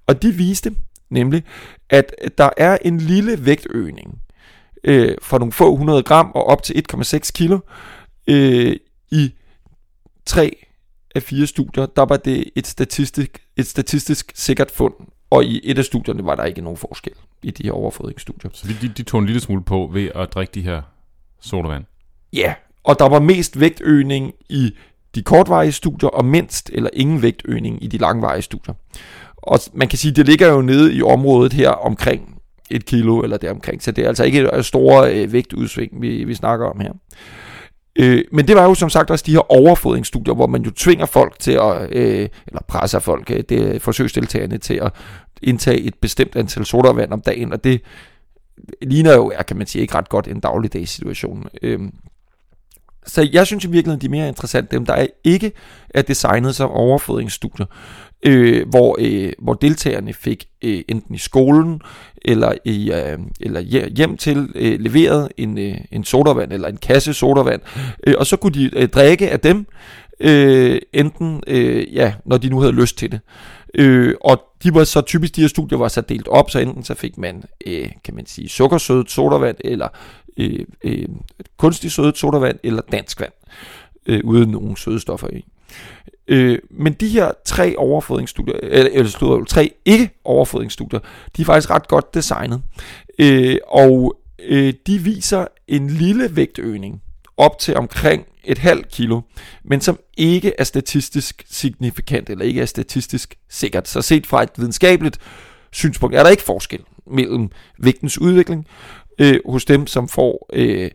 Og 0.06 0.22
de 0.22 0.32
viste 0.32 0.74
nemlig, 1.10 1.44
at 1.90 2.14
der 2.38 2.50
er 2.56 2.78
en 2.84 2.98
lille 2.98 3.44
vægtøgning 3.44 4.18
øh, 4.84 5.14
fra 5.22 5.38
nogle 5.38 5.52
få 5.52 5.76
hundrede 5.76 6.02
gram 6.02 6.30
og 6.34 6.46
op 6.46 6.62
til 6.62 6.84
1,6 6.92 7.30
kilo 7.34 7.58
øh, 8.26 8.76
i 9.10 9.32
tre 10.26 10.67
af 11.18 11.22
fire 11.22 11.46
studier, 11.46 11.86
der 11.86 12.04
var 12.04 12.16
det 12.16 12.44
et 12.56 12.66
statistisk, 12.66 13.38
et 13.56 13.66
statistisk 13.66 14.32
sikkert 14.34 14.70
fund, 14.70 14.94
og 15.30 15.44
i 15.44 15.60
et 15.64 15.78
af 15.78 15.84
studierne 15.84 16.24
var 16.24 16.34
der 16.34 16.44
ikke 16.44 16.60
nogen 16.60 16.76
forskel 16.76 17.12
i 17.42 17.50
de 17.50 17.62
her 17.62 17.72
overfodringsstudier. 17.72 18.50
Så 18.54 18.68
de, 18.82 18.88
de 18.88 19.02
tog 19.02 19.20
en 19.20 19.26
lille 19.26 19.40
smule 19.40 19.62
på 19.62 19.90
ved 19.92 20.08
at 20.14 20.34
drikke 20.34 20.50
de 20.54 20.62
her 20.62 20.82
sodavand? 21.40 21.84
Ja, 22.32 22.54
og 22.84 22.98
der 22.98 23.08
var 23.08 23.20
mest 23.20 23.60
vægtøgning 23.60 24.32
i 24.48 24.70
de 25.14 25.22
kortvarige 25.22 25.72
studier, 25.72 26.08
og 26.08 26.24
mindst 26.24 26.70
eller 26.72 26.90
ingen 26.92 27.22
vægtøgning 27.22 27.84
i 27.84 27.86
de 27.86 27.98
langvarige 27.98 28.42
studier. 28.42 28.74
Og 29.36 29.58
man 29.72 29.88
kan 29.88 29.98
sige, 29.98 30.14
det 30.14 30.26
ligger 30.26 30.48
jo 30.48 30.62
nede 30.62 30.94
i 30.94 31.02
området 31.02 31.52
her 31.52 31.70
omkring 31.70 32.40
et 32.70 32.84
kilo 32.84 33.20
eller 33.20 33.36
deromkring, 33.36 33.82
så 33.82 33.92
det 33.92 34.04
er 34.04 34.08
altså 34.08 34.24
ikke 34.24 34.48
et 34.58 34.64
store 34.64 35.14
øh, 35.14 35.32
vægtudsving, 35.32 36.02
vi, 36.02 36.24
vi 36.24 36.34
snakker 36.34 36.66
om 36.66 36.80
her. 36.80 36.92
Øh, 37.98 38.24
men 38.32 38.48
det 38.48 38.56
var 38.56 38.64
jo 38.64 38.74
som 38.74 38.90
sagt 38.90 39.10
også 39.10 39.24
de 39.26 39.32
her 39.32 39.52
overfodringsstudier, 39.52 40.34
hvor 40.34 40.46
man 40.46 40.62
jo 40.62 40.70
tvinger 40.70 41.06
folk 41.06 41.38
til 41.38 41.52
at, 41.52 41.92
øh, 41.92 42.28
eller 42.46 42.60
presser 42.68 42.98
folk, 42.98 43.30
øh, 43.30 43.44
det 43.48 43.82
forsøgsdeltagerne 43.82 44.58
til 44.58 44.74
at 44.74 44.92
indtage 45.42 45.80
et 45.80 45.94
bestemt 45.94 46.36
antal 46.36 46.66
sodavand 46.66 47.12
om 47.12 47.20
dagen, 47.20 47.52
og 47.52 47.64
det 47.64 47.82
ligner 48.82 49.14
jo, 49.14 49.32
kan 49.48 49.56
man 49.56 49.66
sige, 49.66 49.82
ikke 49.82 49.94
ret 49.94 50.08
godt 50.08 50.28
en 50.28 50.40
dagligdags 50.40 50.90
situation. 50.90 51.48
Øh, 51.62 51.80
så 53.06 53.28
jeg 53.32 53.46
synes 53.46 53.64
i 53.64 53.70
virkeligheden, 53.70 54.00
de 54.00 54.06
er 54.06 54.20
mere 54.20 54.28
interessant, 54.28 54.70
dem 54.70 54.86
der 54.86 54.92
er 54.92 55.06
ikke 55.24 55.52
er 55.90 56.02
designet 56.02 56.54
som 56.54 56.70
overfodringsstudier, 56.70 57.66
øh, 58.22 58.68
hvor, 58.68 58.96
øh, 59.00 59.32
hvor 59.38 59.54
deltagerne 59.54 60.12
fik 60.12 60.48
øh, 60.64 60.82
enten 60.88 61.14
i 61.14 61.18
skolen 61.18 61.80
eller, 62.24 62.52
i, 62.64 62.92
øh, 62.92 63.18
eller 63.40 63.60
hjem 63.96 64.16
til 64.16 64.48
øh, 64.54 64.80
leveret 64.80 65.28
en, 65.36 65.58
øh, 65.58 65.76
en 65.92 66.04
sodavand 66.04 66.52
eller 66.52 66.68
en 66.68 66.76
kasse 66.76 67.14
sodavand, 67.14 67.60
øh, 68.06 68.14
og 68.18 68.26
så 68.26 68.36
kunne 68.36 68.54
de 68.54 68.70
øh, 68.76 68.88
drikke 68.88 69.30
af 69.30 69.40
dem, 69.40 69.66
øh, 70.20 70.78
enten 70.92 71.42
øh, 71.46 71.94
ja, 71.94 72.14
når 72.24 72.38
de 72.38 72.48
nu 72.48 72.60
havde 72.60 72.72
lyst 72.72 72.98
til 72.98 73.12
det. 73.12 73.20
Øh, 73.74 74.14
og 74.20 74.42
de 74.62 74.74
var 74.74 74.84
så 74.84 75.00
typisk, 75.00 75.36
de 75.36 75.40
her 75.40 75.48
studier 75.48 75.78
var 75.78 75.88
så 75.88 76.00
delt 76.00 76.28
op, 76.28 76.50
så 76.50 76.58
enten 76.58 76.84
så 76.84 76.94
fik 76.94 77.18
man, 77.18 77.44
øh, 77.66 77.88
kan 78.04 78.14
man 78.14 78.26
sige, 78.26 78.48
sukkersødet 78.48 79.10
sodavand, 79.10 79.56
eller 79.60 79.88
øh, 80.36 80.64
øh, 80.84 81.08
kunstig 81.56 81.92
sødet 81.92 82.18
sodavand, 82.18 82.58
eller 82.62 82.82
dansk 82.92 83.20
vand, 83.20 83.32
øh, 84.06 84.20
uden 84.24 84.50
nogen 84.50 84.76
sødestoffer 84.76 85.28
i. 85.32 85.44
Øh, 86.28 86.58
men 86.70 86.92
de 86.92 87.08
her 87.08 87.30
tre 87.44 87.76
overfodringsstudier, 87.76 88.54
eller, 88.62 88.90
eller 88.92 89.44
tre 89.48 89.72
ikke 89.84 90.10
overfodringsstudier, 90.24 91.00
de 91.36 91.42
er 91.42 91.46
faktisk 91.46 91.70
ret 91.70 91.88
godt 91.88 92.14
designet. 92.14 92.62
Øh, 93.18 93.56
og 93.68 94.16
øh, 94.38 94.74
de 94.86 94.98
viser 94.98 95.46
en 95.68 95.90
lille 95.90 96.36
vægtøgning 96.36 97.02
op 97.36 97.58
til 97.58 97.76
omkring 97.76 98.26
et 98.44 98.58
halvt 98.58 98.88
kilo, 98.88 99.20
men 99.64 99.80
som 99.80 99.98
ikke 100.16 100.52
er 100.58 100.64
statistisk 100.64 101.44
signifikant, 101.50 102.30
eller 102.30 102.44
ikke 102.44 102.60
er 102.60 102.66
statistisk 102.66 103.34
sikkert. 103.48 103.88
Så 103.88 104.02
set 104.02 104.26
fra 104.26 104.42
et 104.42 104.50
videnskabeligt 104.56 105.18
synspunkt 105.72 106.16
er 106.16 106.22
der 106.22 106.30
ikke 106.30 106.42
forskel 106.42 106.80
mellem 107.06 107.50
vægtens 107.78 108.18
udvikling 108.18 108.66
øh, 109.18 109.40
hos 109.46 109.64
dem, 109.64 109.86
som 109.86 110.08
får 110.08 110.46
øh, 110.52 110.90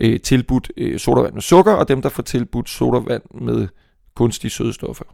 øh, 0.00 0.20
tilbudt 0.20 0.72
øh, 0.76 0.98
sodavand 0.98 1.34
med 1.34 1.42
sukker, 1.42 1.72
og 1.72 1.88
dem, 1.88 2.02
der 2.02 2.08
får 2.08 2.22
tilbudt 2.22 2.68
sodavand 2.68 3.22
med 3.40 3.68
kunstige 4.16 4.50
sødestoffer. 4.50 5.04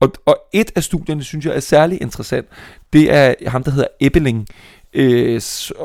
Og, 0.00 0.12
og 0.26 0.36
et 0.52 0.72
af 0.74 0.82
studierne, 0.82 1.24
synes 1.24 1.46
jeg 1.46 1.56
er 1.56 1.60
særlig 1.60 2.02
interessant, 2.02 2.46
det 2.92 3.12
er 3.14 3.34
ham, 3.46 3.64
der 3.64 3.70
hedder 3.70 3.88
Ebbeling, 4.00 4.46
øh, 4.92 5.40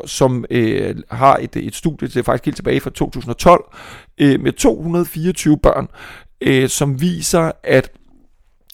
som 0.06 0.44
øh, 0.50 0.96
har 1.10 1.36
et, 1.36 1.56
et 1.56 1.74
studie, 1.74 2.08
det 2.08 2.16
er 2.16 2.22
faktisk 2.22 2.44
helt 2.44 2.56
tilbage 2.56 2.80
fra 2.80 2.90
2012, 2.90 3.64
øh, 4.18 4.40
med 4.40 4.52
224 4.52 5.58
børn, 5.58 5.88
øh, 6.40 6.68
som 6.68 7.00
viser, 7.00 7.52
at, 7.62 7.90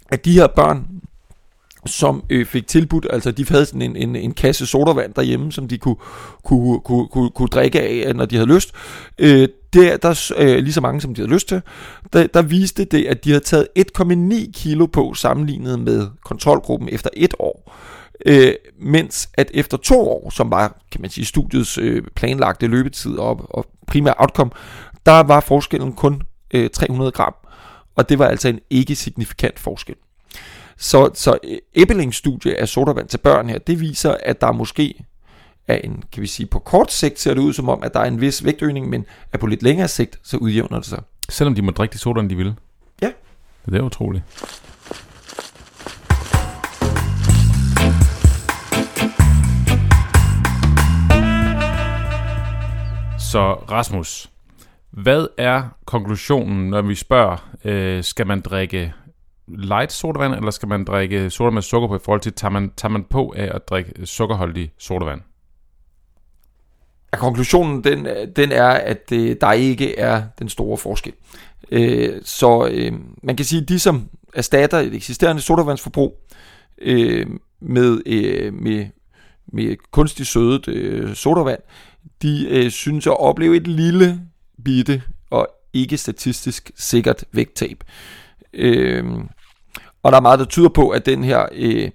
at 0.09 0.25
de 0.25 0.33
her 0.33 0.47
børn, 0.47 0.87
som 1.87 2.25
øh, 2.31 2.47
fik 2.47 2.67
tilbudt, 2.67 3.07
altså 3.11 3.31
de 3.31 3.47
havde 3.49 3.67
sådan 3.67 3.83
en, 3.83 3.97
en, 3.97 4.17
en 4.17 4.35
kasse 4.35 4.67
sodavand 4.67 5.15
derhjemme, 5.15 5.53
som 5.53 5.69
de 5.69 5.79
kunne, 5.79 5.97
kunne, 6.45 6.81
kunne, 6.81 7.09
kunne, 7.09 7.31
kunne 7.31 7.49
drikke 7.49 7.81
af, 7.81 8.17
når 8.17 8.27
de 8.27 8.37
havde 8.37 8.55
lyst. 8.55 8.73
Øh, 9.19 9.49
der, 9.73 9.97
der 9.97 10.33
øh, 10.37 10.57
lige 10.57 10.73
så 10.73 10.81
mange, 10.81 11.01
som 11.01 11.15
de 11.15 11.21
havde 11.21 11.33
lyst 11.33 11.49
til, 11.49 11.63
der, 12.13 12.27
der 12.27 12.43
viste 12.43 12.85
det, 12.85 13.07
at 13.07 13.25
de 13.25 13.31
havde 13.31 13.45
taget 13.45 13.69
1,9 13.79 14.51
kilo 14.53 14.87
på 14.87 15.15
sammenlignet 15.15 15.81
med 15.81 16.07
kontrolgruppen 16.25 16.89
efter 16.89 17.11
et 17.17 17.35
år. 17.39 17.75
Øh, 18.27 18.55
mens 18.81 19.29
at 19.35 19.51
efter 19.55 19.77
to 19.77 20.09
år, 20.09 20.31
som 20.31 20.51
var, 20.51 20.79
kan 20.93 21.01
man 21.01 21.11
sige, 21.11 21.25
studiets 21.25 21.79
øh, 21.79 22.03
planlagte 22.17 22.67
løbetid 22.67 23.17
og, 23.17 23.47
og 23.51 23.67
primære 23.87 24.15
outcome, 24.19 24.51
der 25.07 25.21
var 25.21 25.41
forskellen 25.41 25.93
kun 25.93 26.23
øh, 26.55 26.71
300 26.71 27.11
gram. 27.11 27.35
Og 27.97 28.09
det 28.09 28.19
var 28.19 28.27
altså 28.27 28.49
en 28.49 28.61
ikke 28.71 28.95
signifikant 28.95 29.59
forskel. 29.59 29.95
Så, 30.77 31.11
så 31.15 31.39
øh, 31.45 31.59
Ebbelings 31.75 32.17
studie 32.17 32.61
af 32.61 32.69
sodavand 32.69 33.09
til 33.09 33.19
børn 33.19 33.49
her, 33.49 33.59
det 33.59 33.81
viser, 33.81 34.17
at 34.23 34.41
der 34.41 34.53
måske 34.53 35.05
er 35.69 35.77
en, 35.85 36.05
kan 36.13 36.23
vi 36.23 36.27
sige, 36.27 36.47
på 36.47 36.59
kort 36.59 36.93
sigt 36.93 37.21
ser 37.21 37.35
det 37.35 37.41
ud 37.41 37.53
som 37.53 37.69
om, 37.69 37.83
at 37.83 37.95
der 37.95 38.01
er 38.01 38.05
en 38.05 38.21
vis 38.21 38.45
vægtøgning, 38.45 38.89
men 38.89 39.05
at 39.33 39.41
på 39.41 39.47
lidt 39.47 39.63
længere 39.63 39.89
sigt, 39.89 40.19
så 40.23 40.37
udjævner 40.37 40.77
det 40.79 40.87
sig. 40.87 41.03
Selvom 41.29 41.55
de 41.55 41.63
må 41.63 41.71
drikke 41.71 41.93
de 41.93 41.99
sodavand, 41.99 42.31
de 42.31 42.37
vil? 42.37 42.55
Ja. 43.03 43.11
Det 43.67 43.75
er 43.75 43.83
utroligt. 43.83 44.25
Så 53.19 53.53
Rasmus, 53.71 54.31
hvad 54.91 55.27
er 55.39 55.63
konklusionen, 55.85 56.71
når 56.71 56.83
vi 56.83 56.95
spørger, 56.95 57.49
øh, 57.65 58.05
skal 58.05 58.27
man 58.27 58.41
drikke 58.41 58.93
light 59.49 59.93
sodavand, 59.93 60.35
eller 60.35 60.51
skal 60.51 60.69
man 60.69 60.85
drikke 60.85 61.31
sodavand 61.31 61.55
med 61.55 61.63
sukker 61.63 61.89
på 61.89 61.97
i 61.97 61.99
forhold 62.05 62.21
til, 62.21 62.33
tager 62.33 62.53
man, 62.53 62.73
tager 62.77 62.93
man 62.93 63.05
på 63.05 63.35
af 63.37 63.51
at 63.55 63.69
drikke 63.69 64.07
sukkerholdig 64.07 64.73
sodavand? 64.79 65.21
At 67.13 67.19
konklusionen 67.19 67.85
den, 67.85 68.07
den 68.37 68.53
er, 68.53 68.69
at 68.69 69.11
det, 69.11 69.31
øh, 69.31 69.37
der 69.41 69.53
ikke 69.53 69.99
er 69.99 70.23
den 70.39 70.49
store 70.49 70.79
forskel. 70.79 71.13
Øh, 71.71 72.23
så 72.25 72.69
øh, 72.73 72.93
man 73.23 73.37
kan 73.37 73.47
sige, 73.47 73.63
at 73.63 73.69
de 73.69 73.79
som 73.79 74.09
erstatter 74.35 74.79
et 74.79 74.95
eksisterende 74.95 75.43
sodavandsforbrug 75.43 76.21
øh, 76.83 77.27
med, 77.61 78.01
øh, 78.07 78.55
med, 78.55 78.87
med 79.53 79.77
kunstig 79.91 80.27
sødet 80.27 80.69
øh, 80.69 81.15
sodavand, 81.15 81.61
de 82.23 82.49
øh, 82.49 82.71
synes 82.71 83.07
at 83.07 83.21
opleve 83.21 83.57
et 83.57 83.67
lille 83.67 84.21
bitte 84.65 85.03
og 85.31 85.49
ikke 85.73 85.97
statistisk 85.97 86.71
sikkert 86.77 87.25
vægttab. 87.33 87.85
Øh, 88.53 89.05
og 90.03 90.13
der 90.13 90.19
er 90.19 90.23
meget, 90.23 90.39
der 90.39 90.45
tyder 90.45 90.69
på, 90.69 90.89
at 90.89 91.07
den 91.07 91.25
her 91.25 91.47
øh, 91.53 91.91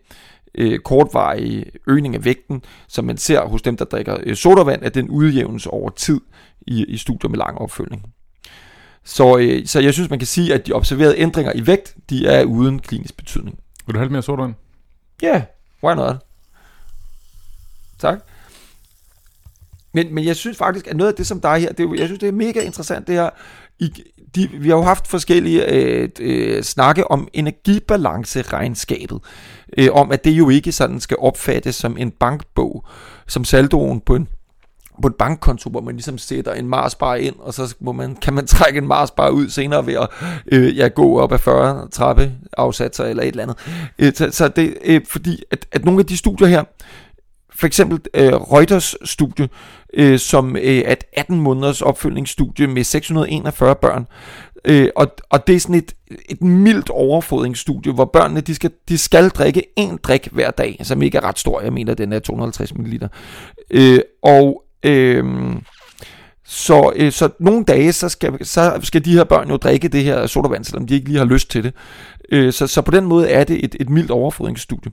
øh, 0.55 0.79
kortvarige 0.79 1.65
øgning 1.87 2.15
af 2.15 2.25
vægten, 2.25 2.61
som 2.87 3.05
man 3.05 3.17
ser 3.17 3.45
hos 3.45 3.61
dem, 3.61 3.77
der 3.77 3.85
drikker 3.85 4.17
øh, 4.23 4.35
sodavand, 4.35 4.83
at 4.83 4.95
den 4.95 5.09
udjævnes 5.09 5.65
over 5.65 5.89
tid 5.89 6.21
i, 6.61 6.85
i 6.85 6.97
studier 6.97 7.29
med 7.29 7.37
lang 7.37 7.57
opfølgning. 7.57 8.03
Så, 9.03 9.37
øh, 9.37 9.65
så 9.65 9.79
jeg 9.79 9.93
synes, 9.93 10.09
man 10.09 10.19
kan 10.19 10.27
sige, 10.27 10.53
at 10.53 10.67
de 10.67 10.71
observerede 10.71 11.17
ændringer 11.17 11.51
i 11.55 11.67
vægt, 11.67 11.95
de 12.09 12.27
er 12.27 12.43
uden 12.43 12.79
klinisk 12.79 13.17
betydning. 13.17 13.59
Vil 13.85 13.93
du 13.93 13.99
have 13.99 14.05
lidt 14.05 14.11
mere 14.11 14.23
sodavand? 14.23 14.53
Ja, 15.21 15.27
yeah, 15.27 15.41
why 15.83 15.95
not? 15.95 16.15
Tak. 17.99 18.19
Men, 19.93 20.15
men 20.15 20.25
jeg 20.25 20.35
synes 20.35 20.57
faktisk, 20.57 20.87
at 20.87 20.97
noget 20.97 21.11
af 21.11 21.15
det, 21.15 21.27
som 21.27 21.41
der 21.41 21.49
er 21.49 21.57
her, 21.57 21.73
det, 21.73 21.99
jeg 21.99 22.07
synes, 22.07 22.19
det 22.19 22.27
er 22.27 22.33
mega 22.33 22.59
interessant, 22.59 23.07
det 23.07 23.15
her. 23.15 23.29
I, 23.79 23.93
de, 24.35 24.49
vi 24.51 24.69
har 24.69 24.75
jo 24.75 24.81
haft 24.81 25.07
forskellige 25.07 25.71
øh, 25.73 26.09
øh, 26.19 26.63
snakke 26.63 27.11
om 27.11 27.27
energibalance-regnskabet, 27.33 29.19
øh, 29.77 29.89
om 29.91 30.11
at 30.11 30.23
det 30.23 30.31
jo 30.31 30.49
ikke 30.49 30.71
sådan 30.71 30.99
skal 30.99 31.17
opfattes 31.19 31.75
som 31.75 31.97
en 31.97 32.11
bankbog, 32.11 32.85
som 33.27 33.45
saldoen 33.45 33.99
på 33.99 34.15
en 34.15 34.27
på 35.01 35.07
et 35.07 35.15
bankkonto, 35.15 35.69
hvor 35.69 35.81
man 35.81 35.95
ligesom 35.95 36.17
sætter 36.17 36.53
en 36.53 36.67
Marsbar 36.67 37.15
ind, 37.15 37.35
og 37.39 37.53
så 37.53 37.75
må 37.79 37.91
man, 37.91 38.15
kan 38.15 38.33
man 38.33 38.47
trække 38.55 38.77
en 38.77 38.87
Marsbar 38.87 39.29
ud 39.29 39.49
senere 39.49 39.85
ved 39.85 39.93
at 39.93 40.09
øh, 40.51 40.77
ja, 40.77 40.87
gå 40.87 41.19
op 41.19 41.31
ad 41.31 41.39
40 41.39 41.89
trappe 41.89 42.31
afsatser 42.57 43.05
eller 43.05 43.23
et 43.23 43.27
eller 43.27 43.43
andet. 43.43 43.57
Øh, 43.99 44.13
så, 44.13 44.31
så 44.31 44.47
det 44.47 44.77
øh, 44.85 45.01
fordi, 45.07 45.43
at, 45.51 45.67
at 45.71 45.85
nogle 45.85 45.99
af 45.99 46.05
de 46.05 46.17
studier 46.17 46.47
her, 46.47 46.63
for 47.55 47.67
eksempel 47.67 47.99
øh, 48.13 48.33
Reuters 48.33 48.95
studie, 49.03 49.49
øh, 49.93 50.19
som 50.19 50.55
øh, 50.55 50.61
er 50.63 50.91
et 50.91 51.03
18 51.13 51.39
måneders 51.39 51.81
opfølgningsstudie 51.81 52.67
med 52.67 52.83
641 52.83 53.75
børn. 53.75 54.07
Øh, 54.65 54.89
og, 54.95 55.07
og 55.29 55.47
det 55.47 55.55
er 55.55 55.59
sådan 55.59 55.75
et, 55.75 55.95
et 56.29 56.41
mildt 56.41 56.89
overfodringsstudie, 56.89 57.93
hvor 57.93 58.05
børnene 58.05 58.41
de 58.41 58.55
skal, 58.55 58.71
de 58.89 58.97
skal 58.97 59.29
drikke 59.29 59.63
en 59.75 59.99
drik 60.03 60.27
hver 60.31 60.51
dag, 60.51 60.79
som 60.83 61.01
ikke 61.01 61.17
er 61.17 61.23
ret 61.23 61.39
stor. 61.39 61.61
Jeg 61.61 61.73
mener, 61.73 61.93
den 61.93 62.13
er 62.13 62.19
250 62.19 62.75
ml. 62.75 63.07
Øh, 63.71 63.99
og 64.23 64.63
øh, 64.83 65.55
så, 66.45 66.93
øh, 66.95 67.11
så 67.11 67.29
nogle 67.39 67.63
dage, 67.63 67.93
så 67.93 68.09
skal, 68.09 68.45
så 68.45 68.79
skal 68.83 69.05
de 69.05 69.13
her 69.13 69.23
børn 69.23 69.49
jo 69.49 69.57
drikke 69.57 69.87
det 69.87 70.03
her 70.03 70.27
sodavand, 70.27 70.63
selvom 70.63 70.87
de 70.87 70.93
ikke 70.93 71.07
lige 71.07 71.17
har 71.17 71.25
lyst 71.25 71.51
til 71.51 71.63
det. 71.63 71.73
Øh, 72.31 72.53
så, 72.53 72.67
så 72.67 72.81
på 72.81 72.91
den 72.91 73.05
måde 73.05 73.29
er 73.29 73.43
det 73.43 73.65
et, 73.65 73.75
et 73.79 73.89
mildt 73.89 74.11
overfodringsstudie. 74.11 74.91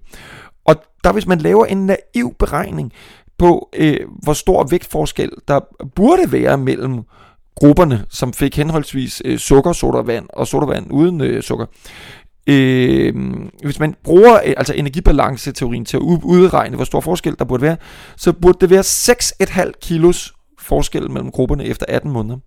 Og 0.64 0.76
der 1.04 1.12
hvis 1.12 1.26
man 1.26 1.38
laver 1.38 1.66
en 1.66 1.86
naiv 1.86 2.34
beregning 2.38 2.92
på, 3.38 3.68
øh, 3.76 3.96
hvor 4.22 4.32
stor 4.32 4.66
vægtforskel 4.70 5.30
der 5.48 5.60
burde 5.96 6.32
være 6.32 6.58
mellem 6.58 7.02
grupperne, 7.54 8.04
som 8.10 8.32
fik 8.32 8.56
henholdsvis 8.56 9.22
øh, 9.24 9.38
sukker, 9.38 9.72
sodavand 9.72 10.26
og 10.32 10.46
sodavand 10.46 10.86
uden 10.90 11.20
øh, 11.20 11.42
sukker. 11.42 11.66
Øh, 12.46 13.14
hvis 13.64 13.78
man 13.78 13.94
bruger 14.04 14.34
øh, 14.34 14.54
altså 14.56 14.74
energibalanceteorien 14.74 15.84
til 15.84 15.96
at 15.96 16.00
udregne, 16.00 16.76
hvor 16.76 16.84
stor 16.84 17.00
forskel 17.00 17.36
der 17.38 17.44
burde 17.44 17.62
være, 17.62 17.76
så 18.16 18.32
burde 18.32 18.58
det 18.60 18.70
være 18.70 18.80
6,5 18.80 19.72
kilos 19.82 20.32
forskel 20.58 21.10
mellem 21.10 21.30
grupperne 21.30 21.64
efter 21.64 21.86
18 21.88 22.10
måneder. 22.10 22.38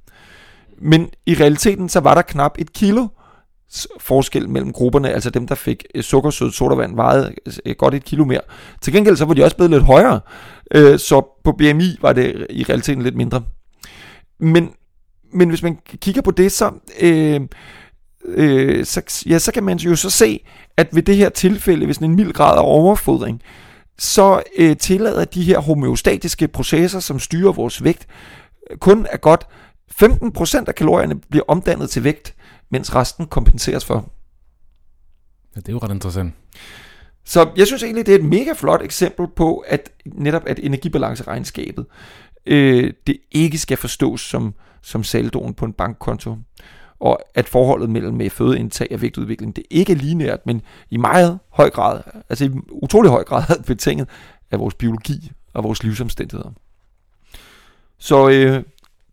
Men 0.81 1.10
i 1.25 1.33
realiteten 1.33 1.89
så 1.89 2.00
var 2.00 2.13
der 2.13 2.22
knap 2.22 2.55
et 2.60 2.74
kilo 2.74 3.07
forskel 4.00 4.50
mellem 4.50 4.74
grupperne, 4.74 5.10
altså 5.10 5.29
dem, 5.29 5.48
der 5.48 5.55
fik 5.55 5.86
øh, 5.95 6.03
sukkersød 6.03 6.51
sodavand, 6.51 6.95
vejede 6.95 7.33
øh, 7.65 7.75
godt 7.77 7.93
et 7.93 8.03
kilo 8.03 8.25
mere. 8.25 8.41
Til 8.81 8.93
gengæld 8.93 9.15
så 9.15 9.25
var 9.25 9.33
de 9.33 9.43
også 9.43 9.55
blevet 9.55 9.72
lidt 9.72 9.83
højere, 9.83 10.19
øh, 10.74 11.00
så 11.00 11.39
på 11.43 11.51
BMI 11.51 11.98
var 12.01 12.13
det 12.13 12.48
i 12.50 12.63
realiteten 12.63 13.03
lidt 13.03 13.15
mindre. 13.15 13.43
Men, 14.39 14.69
men 15.34 15.50
hvis 15.50 15.63
man 15.63 15.78
kigger 15.86 16.22
på 16.22 16.32
det, 16.32 16.52
så, 16.52 16.72
øh, 17.02 17.42
øh, 18.25 18.86
så, 18.86 19.24
ja, 19.30 19.40
så 19.40 19.52
kan 19.52 19.63
man 19.63 19.78
jo 19.78 19.96
så 19.96 20.10
se, 20.10 20.46
at 20.78 20.96
ved 20.96 21.04
det 21.04 21.16
her 21.16 21.30
tilfælde, 21.30 21.86
hvis 21.86 21.98
en 21.98 22.16
mild 22.16 22.34
grad 22.34 22.58
af 22.58 22.63
overfodring, 22.66 23.42
så 23.98 24.44
øh, 24.58 24.78
tillader 24.78 25.25
de 25.25 25.44
her 25.44 25.60
homeostatiske 25.60 26.48
processer, 26.48 27.00
som 27.00 27.20
styrer 27.20 27.52
vores 27.52 27.84
vægt, 27.84 28.08
kun 28.80 29.08
er 29.12 29.18
godt 29.18 29.48
15% 30.02 30.63
af 30.68 30.75
kalorierne 30.75 31.16
bliver 31.16 31.46
omdannet 31.48 31.90
til 31.90 32.04
vægt, 32.04 32.36
mens 32.70 32.96
resten 32.96 33.28
kompenseres 33.28 33.86
for. 33.86 34.10
Ja, 35.56 35.60
det 35.60 35.68
er 35.70 35.74
jo 35.74 35.80
ret 35.80 35.92
interessant. 35.92 36.34
Så 37.25 37.50
jeg 37.58 37.68
synes 37.68 37.84
egentlig, 37.84 38.06
det 38.06 38.16
er 38.16 38.20
et 38.20 38.25
mega 38.25 38.54
flot 38.56 38.82
eksempel 38.82 39.28
på, 39.36 39.58
at 39.58 39.92
netop 40.06 40.44
at 40.46 40.60
energibalanceregnskabet, 40.63 41.86
øh, 42.46 42.94
det 43.08 43.18
ikke 43.32 43.58
skal 43.58 43.78
forstås 43.78 44.22
som, 44.22 44.54
som 44.84 45.04
saldoen 45.04 45.54
på 45.54 45.66
en 45.66 45.74
bankkonto. 45.74 46.38
Og 47.00 47.20
at 47.36 47.50
forholdet 47.50 47.90
mellem 47.90 48.13
med 48.13 48.30
fødeindtag 48.30 48.88
og 48.92 49.02
vægtudvikling, 49.02 49.56
det 49.56 49.63
ikke 49.70 49.92
er 49.94 49.98
lineært, 49.98 50.46
men 50.46 50.62
i 50.90 50.98
meget 50.98 51.40
høj 51.50 51.70
grad, 51.70 52.02
altså 52.30 52.46
i 52.46 52.50
utrolig 52.70 53.12
høj 53.12 53.24
grad 53.24 53.63
betinget 53.68 54.10
af 54.52 54.60
vores 54.60 54.74
biologi 54.74 55.32
og 55.54 55.63
vores 55.63 55.84
livsomstændigheder. 55.84 56.52
Så 57.98 58.30
øh, 58.30 58.63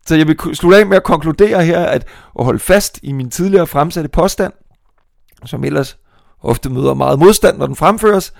så 0.05 0.15
jeg 0.15 0.27
vil 0.27 0.37
slutte 0.55 0.77
af 0.77 0.85
med 0.85 0.97
at 0.97 1.03
konkludere 1.03 1.65
her, 1.65 1.79
at 1.79 2.07
at 2.39 2.45
holde 2.45 2.59
fast 2.59 2.99
i 3.03 3.11
min 3.11 3.29
tidligere 3.29 3.67
fremsatte 3.67 4.09
påstand, 4.09 4.53
som 5.45 5.63
ellers 5.63 5.97
ofte 6.41 6.69
møder 6.69 6.93
meget 6.93 7.19
modstand, 7.19 7.57
når 7.57 7.65
den 7.65 7.75
fremføres, 7.75 8.33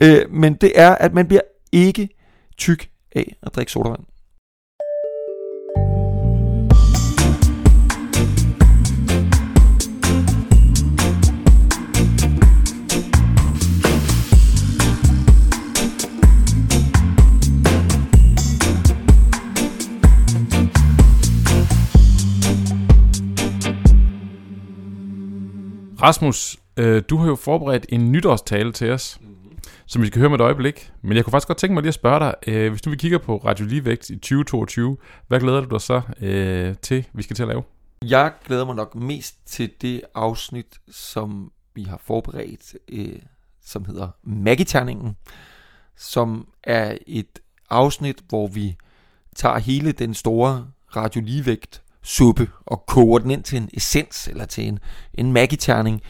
øh, 0.00 0.30
men 0.30 0.54
det 0.54 0.72
er, 0.74 0.94
at 0.94 1.14
man 1.14 1.26
bliver 1.28 1.40
ikke 1.72 2.08
tyk 2.56 2.88
af 3.14 3.36
at 3.42 3.54
drikke 3.54 3.72
sodavand. 3.72 4.04
Rasmus, 26.06 26.56
øh, 26.76 27.02
du 27.10 27.16
har 27.16 27.26
jo 27.26 27.36
forberedt 27.36 27.86
en 27.88 28.12
nytårstale 28.12 28.72
til 28.72 28.90
os. 28.90 29.18
Mm-hmm. 29.20 29.36
som 29.86 30.02
vi 30.02 30.06
skal 30.06 30.18
høre 30.18 30.30
med 30.30 30.38
et 30.38 30.42
øjeblik. 30.42 30.92
Men 31.02 31.16
jeg 31.16 31.24
kunne 31.24 31.30
faktisk 31.30 31.48
godt 31.48 31.58
tænke 31.58 31.74
mig 31.74 31.82
lige 31.82 31.88
at 31.88 31.94
spørge 31.94 32.20
dig, 32.20 32.34
øh, 32.46 32.70
hvis 32.70 32.82
du 32.82 32.90
vi 32.90 32.96
kigger 32.96 33.18
på 33.18 33.36
Radio 33.36 33.66
Ligevægt 33.66 34.10
i 34.10 34.16
2022, 34.16 34.96
hvad 35.28 35.40
glæder 35.40 35.60
du 35.60 35.68
dig 35.70 35.80
så 35.80 36.00
øh, 36.20 36.74
til, 36.82 37.06
vi 37.12 37.22
skal 37.22 37.36
til 37.36 37.42
at 37.42 37.48
lave? 37.48 37.62
Jeg 38.04 38.32
glæder 38.46 38.64
mig 38.64 38.74
nok 38.74 38.94
mest 38.94 39.46
til 39.46 39.70
det 39.82 40.02
afsnit, 40.14 40.66
som 40.90 41.52
vi 41.74 41.82
har 41.82 42.00
forberedt, 42.04 42.74
øh, 42.88 43.18
som 43.64 43.84
hedder 43.84 44.08
Magiterningen, 44.22 45.16
som 45.96 46.48
er 46.64 46.98
et 47.06 47.38
afsnit, 47.70 48.18
hvor 48.28 48.46
vi 48.46 48.76
tager 49.36 49.58
hele 49.58 49.92
den 49.92 50.14
store 50.14 50.66
Radio 50.96 51.22
Ligevægt 51.24 51.82
suppe 52.06 52.48
og 52.66 52.86
koger 52.86 53.18
den 53.18 53.30
ind 53.30 53.42
til 53.42 53.56
en 53.56 53.68
essens 53.74 54.28
eller 54.28 54.44
til 54.44 54.68
en, 54.68 54.78
en 55.14 55.32
magiterning 55.32 56.02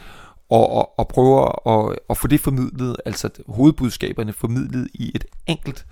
og, 0.49 0.71
og, 0.71 0.99
og 0.99 1.07
prøver 1.07 1.67
at, 1.69 1.95
at 2.09 2.17
få 2.17 2.27
det 2.27 2.39
formidlet, 2.39 2.95
altså 3.05 3.29
hovedbudskaberne 3.47 4.33
formidlet 4.33 4.87
i 4.93 5.11
et 5.15 5.25
enkelt 5.47 5.85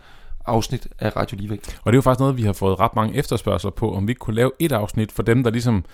afsnit 0.46 0.88
af 1.00 1.16
Radio 1.16 1.38
Ligevægt. 1.38 1.80
Og 1.84 1.94
det 1.94 1.96
er 1.96 1.98
jo 1.98 2.02
faktisk 2.02 2.20
noget, 2.20 2.38
vi 2.38 2.44
har 2.44 2.54
fået 2.54 2.80
ret 2.80 2.96
mange 2.96 3.16
efterspørgsler 3.16 3.72
på, 3.72 3.94
om 3.94 4.08
vi 4.08 4.12
ikke 4.12 4.20
kunne 4.20 4.36
lave 4.36 4.52
et 4.60 4.72
afsnit 4.72 5.12
for 5.12 5.24
dem, 5.24 5.44
der 5.44 5.52
ligesom 5.52 5.86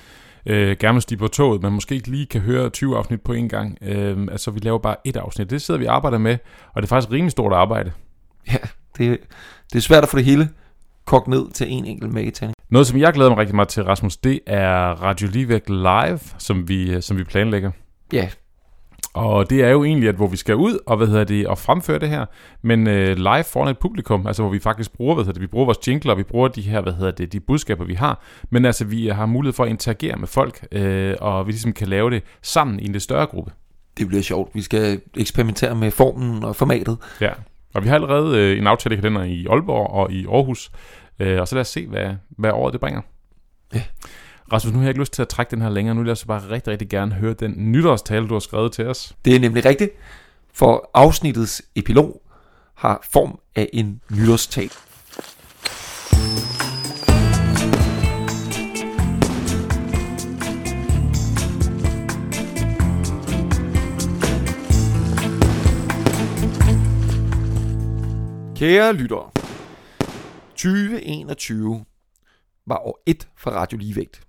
øh, 0.45 0.77
gerne 0.79 0.93
vil 0.93 1.01
stige 1.01 1.17
på 1.17 1.27
toget, 1.27 1.61
men 1.61 1.73
måske 1.73 1.95
ikke 1.95 2.11
lige 2.11 2.25
kan 2.25 2.41
høre 2.41 2.69
20 2.69 2.97
afsnit 2.97 3.21
på 3.21 3.33
en 3.33 3.49
gang. 3.49 3.77
Øh, 3.81 4.27
altså, 4.31 4.51
vi 4.51 4.59
laver 4.59 4.79
bare 4.79 4.95
et 5.03 5.17
afsnit. 5.17 5.49
Det 5.49 5.61
sidder 5.61 5.79
vi 5.79 5.85
og 5.85 5.95
arbejder 5.95 6.17
med, 6.17 6.37
og 6.73 6.81
det 6.81 6.87
er 6.87 6.89
faktisk 6.89 7.11
rimelig 7.11 7.31
stort 7.31 7.53
arbejde. 7.53 7.91
Ja, 8.51 8.57
det, 8.97 9.19
det 9.73 9.77
er 9.77 9.81
svært 9.81 10.03
at 10.03 10.09
få 10.09 10.17
det 10.17 10.25
hele 10.25 10.49
kogt 11.11 11.27
ned 11.27 11.51
til 11.51 11.67
en 11.71 11.85
enkelt 11.85 12.13
magetaning. 12.13 12.55
Noget, 12.69 12.87
som 12.87 12.99
jeg 12.99 13.13
glæder 13.13 13.29
mig 13.29 13.37
rigtig 13.37 13.55
meget 13.55 13.69
til, 13.69 13.83
Rasmus, 13.83 14.17
det 14.17 14.39
er 14.47 14.71
Radio 15.03 15.27
Ligevægt 15.27 15.69
Live, 15.69 16.19
som 16.37 16.69
vi, 16.69 17.01
som 17.01 17.17
vi 17.17 17.23
planlægger. 17.23 17.71
Ja, 18.13 18.29
Og 19.13 19.49
det 19.49 19.63
er 19.63 19.69
jo 19.69 19.83
egentlig, 19.83 20.09
at 20.09 20.15
hvor 20.15 20.27
vi 20.27 20.37
skal 20.37 20.55
ud 20.55 20.79
og, 20.85 20.97
hvad 20.97 21.07
hedder 21.07 21.23
det, 21.23 21.47
og 21.47 21.57
fremføre 21.57 21.99
det 21.99 22.09
her, 22.09 22.25
men 22.61 22.87
øh, 22.87 23.17
live 23.17 23.43
foran 23.43 23.67
et 23.67 23.77
publikum, 23.79 24.27
altså 24.27 24.43
hvor 24.43 24.51
vi 24.51 24.59
faktisk 24.59 24.93
bruger, 24.93 25.15
hvad 25.15 25.23
hedder 25.23 25.33
det, 25.33 25.41
vi 25.41 25.47
bruger 25.47 25.65
vores 25.65 25.87
jingler, 25.87 26.15
vi 26.15 26.23
bruger 26.23 26.47
de 26.47 26.61
her, 26.61 26.81
hvad 26.81 26.93
hedder 26.93 27.11
det, 27.11 27.33
de 27.33 27.39
budskaber, 27.39 27.85
vi 27.85 27.93
har, 27.93 28.21
men 28.49 28.65
altså 28.65 28.85
vi 28.85 29.07
har 29.07 29.25
mulighed 29.25 29.53
for 29.53 29.63
at 29.63 29.69
interagere 29.69 30.17
med 30.17 30.27
folk, 30.27 30.67
øh, 30.71 31.15
og 31.21 31.47
vi 31.47 31.51
ligesom 31.51 31.73
kan 31.73 31.87
lave 31.87 32.09
det 32.09 32.23
sammen 32.41 32.79
i 32.79 32.85
en 32.85 32.91
lidt 32.91 33.03
større 33.03 33.25
gruppe. 33.25 33.51
det 33.97 34.07
bliver 34.07 34.23
sjovt. 34.23 34.55
Vi 34.55 34.61
skal 34.61 35.01
eksperimentere 35.17 35.75
med 35.75 35.91
formen 35.91 36.43
og 36.43 36.55
formatet. 36.55 36.97
Ja, 37.21 37.31
og 37.73 37.83
vi 37.83 37.87
har 37.87 37.95
allerede 37.95 38.37
øh, 38.37 38.57
en 38.57 38.67
aftale 38.67 38.95
i 38.95 38.97
kalender 38.97 39.23
i 39.23 39.45
Aalborg 39.49 39.89
og 39.89 40.11
i 40.11 40.25
Aarhus, 40.25 40.71
øh, 41.21 41.41
og 41.41 41.47
så 41.47 41.55
lad 41.55 41.61
os 41.61 41.67
se, 41.67 41.87
hvad, 41.87 42.13
hvad 42.29 42.51
året 42.51 42.73
det 42.73 42.81
bringer. 42.81 43.01
Ja. 43.73 43.83
Rasmus, 44.53 44.73
nu 44.73 44.79
har 44.79 44.85
jeg 44.85 44.89
ikke 44.89 44.99
lyst 44.99 45.13
til 45.13 45.21
at 45.21 45.27
trække 45.27 45.51
den 45.51 45.61
her 45.61 45.69
længere, 45.69 45.95
nu 45.95 46.01
vil 46.01 46.07
jeg 46.07 46.17
så 46.17 46.25
bare 46.25 46.49
rigtig, 46.49 46.71
rigtig 46.71 46.89
gerne 46.89 47.11
høre 47.11 47.33
den 47.33 47.53
nytårstale, 47.57 48.27
du 48.27 48.33
har 48.33 48.39
skrevet 48.39 48.71
til 48.71 48.87
os. 48.87 49.15
Det 49.25 49.35
er 49.35 49.39
nemlig 49.39 49.65
rigtigt, 49.65 49.91
for 50.53 50.89
afsnittets 50.93 51.61
epilog 51.75 52.21
har 52.75 53.07
form 53.13 53.39
af 53.55 53.69
en 53.73 54.01
nytårstal. 54.11 54.71
Kære 68.55 68.93
lyttere, 68.93 69.29
2021 70.61 71.85
var 72.65 72.77
år 72.77 73.03
1 73.05 73.27
for 73.35 73.51
Radio 73.51 73.77
Ligevægt. 73.77 74.21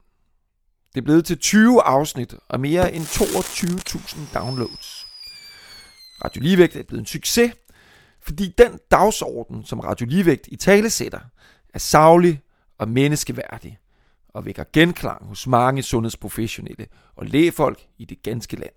Det 0.95 1.01
er 1.01 1.05
blevet 1.05 1.25
til 1.25 1.39
20 1.39 1.83
afsnit 1.83 2.35
og 2.49 2.61
mere 2.61 2.93
end 2.93 3.03
22.000 3.03 4.39
downloads. 4.39 5.07
Radio 6.25 6.43
Ligevægt 6.43 6.77
er 6.77 6.83
blevet 6.83 7.01
en 7.01 7.07
succes, 7.07 7.53
fordi 8.21 8.55
den 8.59 8.79
dagsorden, 8.91 9.65
som 9.65 9.81
Radio 9.81 10.07
Ligevægt 10.07 10.47
i 10.47 10.57
tale 10.57 10.91
sætter, 10.91 11.21
er 11.75 11.79
savlig 11.79 12.41
og 12.79 12.89
menneskeværdig 12.89 13.79
og 14.29 14.45
vækker 14.45 14.65
genklang 14.73 15.27
hos 15.27 15.47
mange 15.47 15.83
sundhedsprofessionelle 15.83 16.87
og 17.17 17.27
lægefolk 17.27 17.87
i 17.99 18.05
det 18.05 18.23
ganske 18.23 18.57
land. 18.57 18.75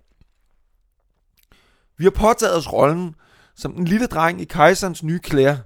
Vi 1.98 2.04
har 2.04 2.10
påtaget 2.10 2.56
os 2.56 2.72
rollen 2.72 3.14
som 3.54 3.74
den 3.74 3.84
lille 3.84 4.06
dreng 4.06 4.40
i 4.40 4.44
kejserens 4.44 5.02
nye 5.02 5.18
klæder. 5.18 5.56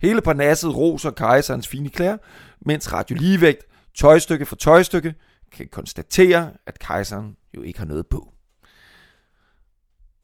Hele 0.00 0.22
parnasset 0.22 0.76
roser 0.76 1.10
kejserens 1.10 1.68
fine 1.68 1.88
klæder, 1.88 2.16
mens 2.60 2.92
Radio 2.92 3.16
Ligevægt, 3.16 3.64
tøjstykke 3.94 4.46
for 4.46 4.56
tøjstykke, 4.56 5.14
kan 5.52 5.68
konstatere, 5.68 6.52
at 6.66 6.78
kejseren 6.78 7.36
jo 7.56 7.62
ikke 7.62 7.78
har 7.78 7.86
noget 7.86 8.06
på. 8.06 8.32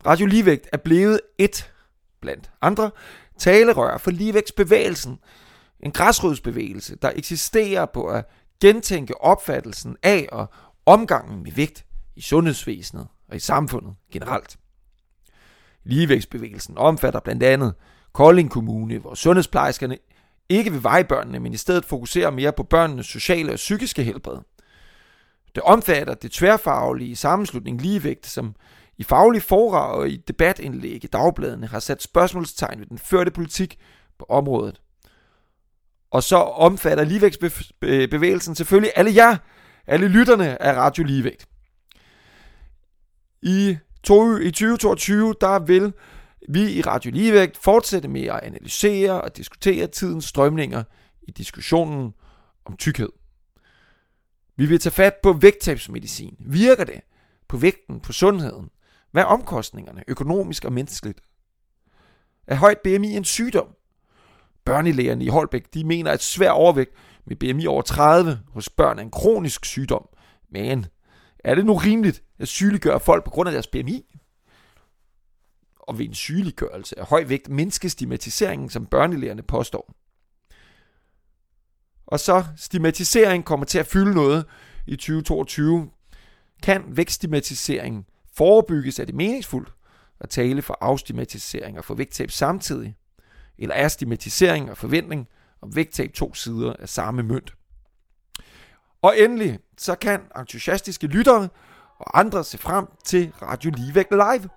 Radio 0.06 0.26
Ligevægt 0.26 0.68
er 0.72 0.76
blevet 0.76 1.20
et 1.38 1.72
blandt 2.20 2.50
andre 2.62 2.90
talerør 3.38 3.98
for 3.98 4.10
ligevægtsbevægelsen. 4.10 5.18
En 5.80 5.92
græsrodsbevægelse, 5.92 6.96
der 6.96 7.12
eksisterer 7.16 7.86
på 7.86 8.06
at 8.06 8.24
gentænke 8.60 9.20
opfattelsen 9.20 9.96
af 10.02 10.28
og 10.32 10.46
omgangen 10.86 11.42
med 11.42 11.52
vægt 11.52 11.84
i 12.16 12.20
sundhedsvæsenet 12.20 13.06
og 13.28 13.36
i 13.36 13.38
samfundet 13.38 13.94
generelt. 14.12 14.56
Ligevægtsbevægelsen 15.84 16.78
omfatter 16.78 17.20
blandt 17.20 17.42
andet 17.42 17.74
Kolding 18.14 18.50
Kommune, 18.50 18.98
hvor 18.98 19.14
sundhedsplejerskerne 19.14 19.98
ikke 20.48 20.72
vil 20.72 20.82
veje 20.82 21.04
børnene, 21.04 21.40
men 21.40 21.52
i 21.52 21.56
stedet 21.56 21.84
fokuserer 21.84 22.30
mere 22.30 22.52
på 22.52 22.62
børnenes 22.62 23.06
sociale 23.06 23.52
og 23.52 23.56
psykiske 23.56 24.02
helbred. 24.02 24.38
Det 25.54 25.62
omfatter 25.62 26.14
det 26.14 26.32
tværfaglige 26.32 27.16
sammenslutning 27.16 27.80
Ligevægt, 27.80 28.26
som 28.26 28.54
i 28.98 29.02
faglige 29.02 29.42
fora 29.42 29.92
og 29.92 30.08
i 30.08 30.16
debatindlæg 30.16 31.04
i 31.04 31.06
dagbladene 31.06 31.66
har 31.66 31.80
sat 31.80 32.02
spørgsmålstegn 32.02 32.80
ved 32.80 32.86
den 32.86 32.98
førte 32.98 33.30
politik 33.30 33.78
på 34.18 34.26
området. 34.28 34.80
Og 36.10 36.22
så 36.22 36.36
omfatter 36.36 37.04
ligevægtsbevægelsen 37.04 38.54
selvfølgelig 38.54 38.92
alle 38.96 39.14
jer, 39.14 39.36
alle 39.86 40.08
lytterne 40.08 40.62
af 40.62 40.76
Radio 40.76 41.04
Ligevægt. 41.04 41.46
I, 43.42 43.76
to, 44.02 44.36
I 44.36 44.50
2022, 44.50 45.34
der 45.40 45.58
vil 45.58 45.92
vi 46.48 46.72
i 46.72 46.82
Radio 46.82 47.10
Ligevægt 47.10 47.56
fortsætter 47.56 48.08
med 48.08 48.22
at 48.22 48.40
analysere 48.42 49.20
og 49.20 49.36
diskutere 49.36 49.86
tidens 49.86 50.24
strømninger 50.24 50.84
i 51.22 51.30
diskussionen 51.30 52.14
om 52.64 52.76
tykkhed. 52.76 53.08
Vi 54.56 54.66
vil 54.66 54.78
tage 54.78 54.92
fat 54.92 55.14
på 55.22 55.32
vægttabsmedicin. 55.32 56.36
Virker 56.38 56.84
det? 56.84 57.00
På 57.48 57.56
vægten, 57.56 58.00
på 58.00 58.12
sundheden? 58.12 58.70
Hvad 59.10 59.22
er 59.22 59.26
omkostningerne, 59.26 60.04
økonomisk 60.08 60.64
og 60.64 60.72
menneskeligt? 60.72 61.20
Er 62.46 62.54
højt 62.54 62.78
BMI 62.84 63.16
en 63.16 63.24
sygdom? 63.24 63.68
Børnelægerne 64.64 65.24
i 65.24 65.28
Holbæk 65.28 65.74
de 65.74 65.84
mener, 65.84 66.10
at 66.10 66.22
svær 66.22 66.50
overvægt 66.50 66.90
med 67.26 67.36
BMI 67.36 67.66
over 67.66 67.82
30 67.82 68.40
hos 68.48 68.68
børn 68.68 68.98
er 68.98 69.02
en 69.02 69.10
kronisk 69.10 69.64
sygdom. 69.64 70.08
Men 70.50 70.86
er 71.44 71.54
det 71.54 71.66
nu 71.66 71.74
rimeligt 71.74 72.22
at 72.38 72.48
sygeliggøre 72.48 73.00
folk 73.00 73.24
på 73.24 73.30
grund 73.30 73.48
af 73.48 73.52
deres 73.52 73.66
BMI? 73.66 74.06
Og 75.88 75.98
ved 75.98 76.04
en 76.06 76.14
sygeliggørelse 76.14 76.98
af 76.98 77.06
høj 77.06 77.24
vægt 77.24 77.48
mindske 77.48 77.88
stigmatiseringen, 77.90 78.70
som 78.70 78.86
børnelægerne 78.86 79.42
påstår. 79.42 79.94
Og 82.06 82.20
så 82.20 82.44
stigmatisering 82.56 83.44
kommer 83.44 83.66
til 83.66 83.78
at 83.78 83.86
fylde 83.86 84.14
noget 84.14 84.46
i 84.86 84.96
2022. 84.96 85.90
Kan 86.62 86.84
vækststigmatisering 86.88 88.06
forebygges? 88.34 88.98
Er 88.98 89.04
det 89.04 89.14
meningsfuldt 89.14 89.72
at 90.20 90.30
tale 90.30 90.62
for 90.62 90.78
afstigmatisering 90.80 91.78
og 91.78 91.84
for 91.84 91.94
vægttab 91.94 92.30
samtidig? 92.30 92.96
Eller 93.58 93.74
er 93.74 93.88
stigmatisering 93.88 94.70
og 94.70 94.76
forventning 94.76 95.28
om 95.62 95.76
vægttab 95.76 96.12
to 96.12 96.34
sider 96.34 96.72
af 96.78 96.88
samme 96.88 97.22
mønt? 97.22 97.54
Og 99.02 99.18
endelig, 99.18 99.58
så 99.78 99.94
kan 99.94 100.20
entusiastiske 100.38 101.06
lyttere 101.06 101.48
og 101.98 102.18
andre 102.18 102.44
se 102.44 102.58
frem 102.58 102.86
til 103.04 103.32
Radio 103.42 103.70
Ligevægt 103.76 104.10
Live. 104.10 104.48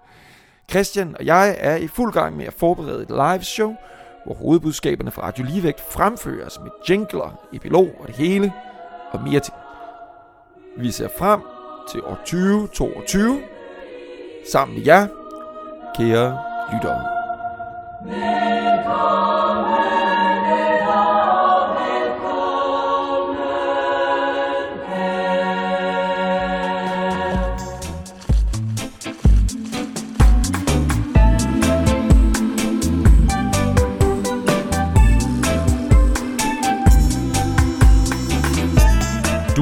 Christian 0.71 1.15
og 1.19 1.25
jeg 1.25 1.55
er 1.59 1.75
i 1.75 1.87
fuld 1.87 2.13
gang 2.13 2.37
med 2.37 2.45
at 2.45 2.53
forberede 2.53 3.01
et 3.01 3.09
live 3.09 3.43
show, 3.43 3.75
hvor 4.25 4.35
hovedbudskaberne 4.35 5.11
fra 5.11 5.27
Radio 5.27 5.45
Ligevægt 5.45 5.81
fremføres 5.91 6.59
med 6.59 6.71
jingler, 6.89 7.39
epilog 7.53 7.89
og 7.99 8.07
det 8.07 8.15
hele, 8.15 8.53
og 9.11 9.23
mere 9.23 9.39
til. 9.39 9.53
Vi 10.77 10.91
ser 10.91 11.07
frem 11.17 11.41
til 11.91 12.03
år 12.03 12.15
2022, 12.15 13.41
sammen 14.51 14.77
med 14.77 14.85
jer, 14.85 15.07
kære 15.97 16.39
lyttere. 16.73 17.05
Velkommen. 18.05 20.16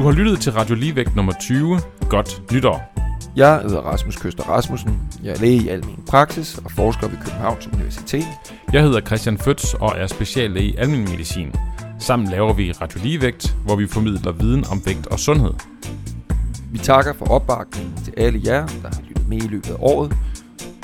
Har 0.06 0.12
lyttet 0.12 0.40
til 0.40 0.52
Radio 0.52 0.74
Ligevægt 0.74 1.16
nummer 1.16 1.32
20. 1.40 1.78
Godt 2.08 2.52
nytår. 2.52 2.94
Jeg 3.36 3.60
hedder 3.62 3.80
Rasmus 3.80 4.16
Køster 4.16 4.42
Rasmussen. 4.42 5.00
Jeg 5.22 5.32
er 5.32 5.38
læge 5.40 5.62
i 5.62 5.68
almen 5.68 6.04
praksis 6.08 6.58
og 6.58 6.70
forsker 6.70 7.08
ved 7.08 7.16
Københavns 7.16 7.66
Universitet. 7.66 8.26
Jeg 8.72 8.82
hedder 8.82 9.00
Christian 9.00 9.38
Føds 9.38 9.74
og 9.74 9.94
er 9.96 10.06
speciallæge 10.06 10.72
i 10.72 10.76
almen 10.76 11.00
medicin. 11.00 11.52
Sammen 11.98 12.30
laver 12.30 12.52
vi 12.52 12.72
Radio 12.72 13.00
Ligevægt, 13.02 13.56
hvor 13.64 13.76
vi 13.76 13.86
formidler 13.86 14.32
viden 14.32 14.64
om 14.70 14.82
vægt 14.86 15.06
og 15.06 15.18
sundhed. 15.18 15.52
Vi 16.72 16.78
takker 16.78 17.12
for 17.12 17.26
opbakningen 17.26 17.94
til 18.04 18.14
alle 18.16 18.40
jer, 18.44 18.66
der 18.66 18.88
har 18.94 19.02
lyttet 19.08 19.28
med 19.28 19.42
i 19.42 19.48
løbet 19.48 19.70
af 19.70 19.76
året. 19.78 20.16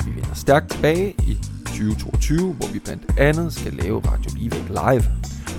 Vi 0.05 0.11
vender 0.15 0.35
stærkt 0.35 0.71
tilbage 0.71 1.15
i 1.27 1.37
2022, 1.65 2.53
hvor 2.53 2.73
vi 2.73 2.79
blandt 2.79 3.19
andet 3.19 3.53
skal 3.53 3.73
lave 3.73 3.99
Radio 3.99 4.31
Ligevægt 4.37 4.69
live. 4.69 5.03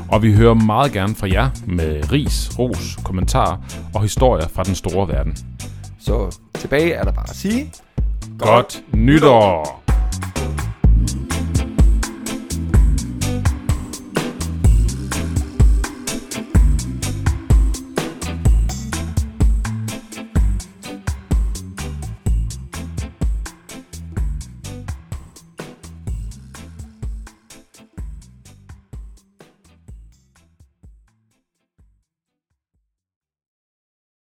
Og 0.09 0.23
vi 0.23 0.33
hører 0.33 0.55
meget 0.55 0.93
gerne 0.93 1.15
fra 1.15 1.29
jer 1.33 1.51
med 1.67 2.13
ris, 2.13 2.59
ros, 2.59 2.99
kommentarer 3.05 3.57
og 3.95 4.03
historier 4.03 4.49
fra 4.49 4.63
den 4.63 4.75
store 4.75 5.09
verden. 5.09 5.37
Så 6.01 6.39
tilbage 6.55 6.93
er 6.93 7.05
der 7.05 7.13
bare 7.13 7.31
at 7.31 7.37
sige... 7.37 7.73
Godt 8.39 8.83
nytår! 8.93 9.84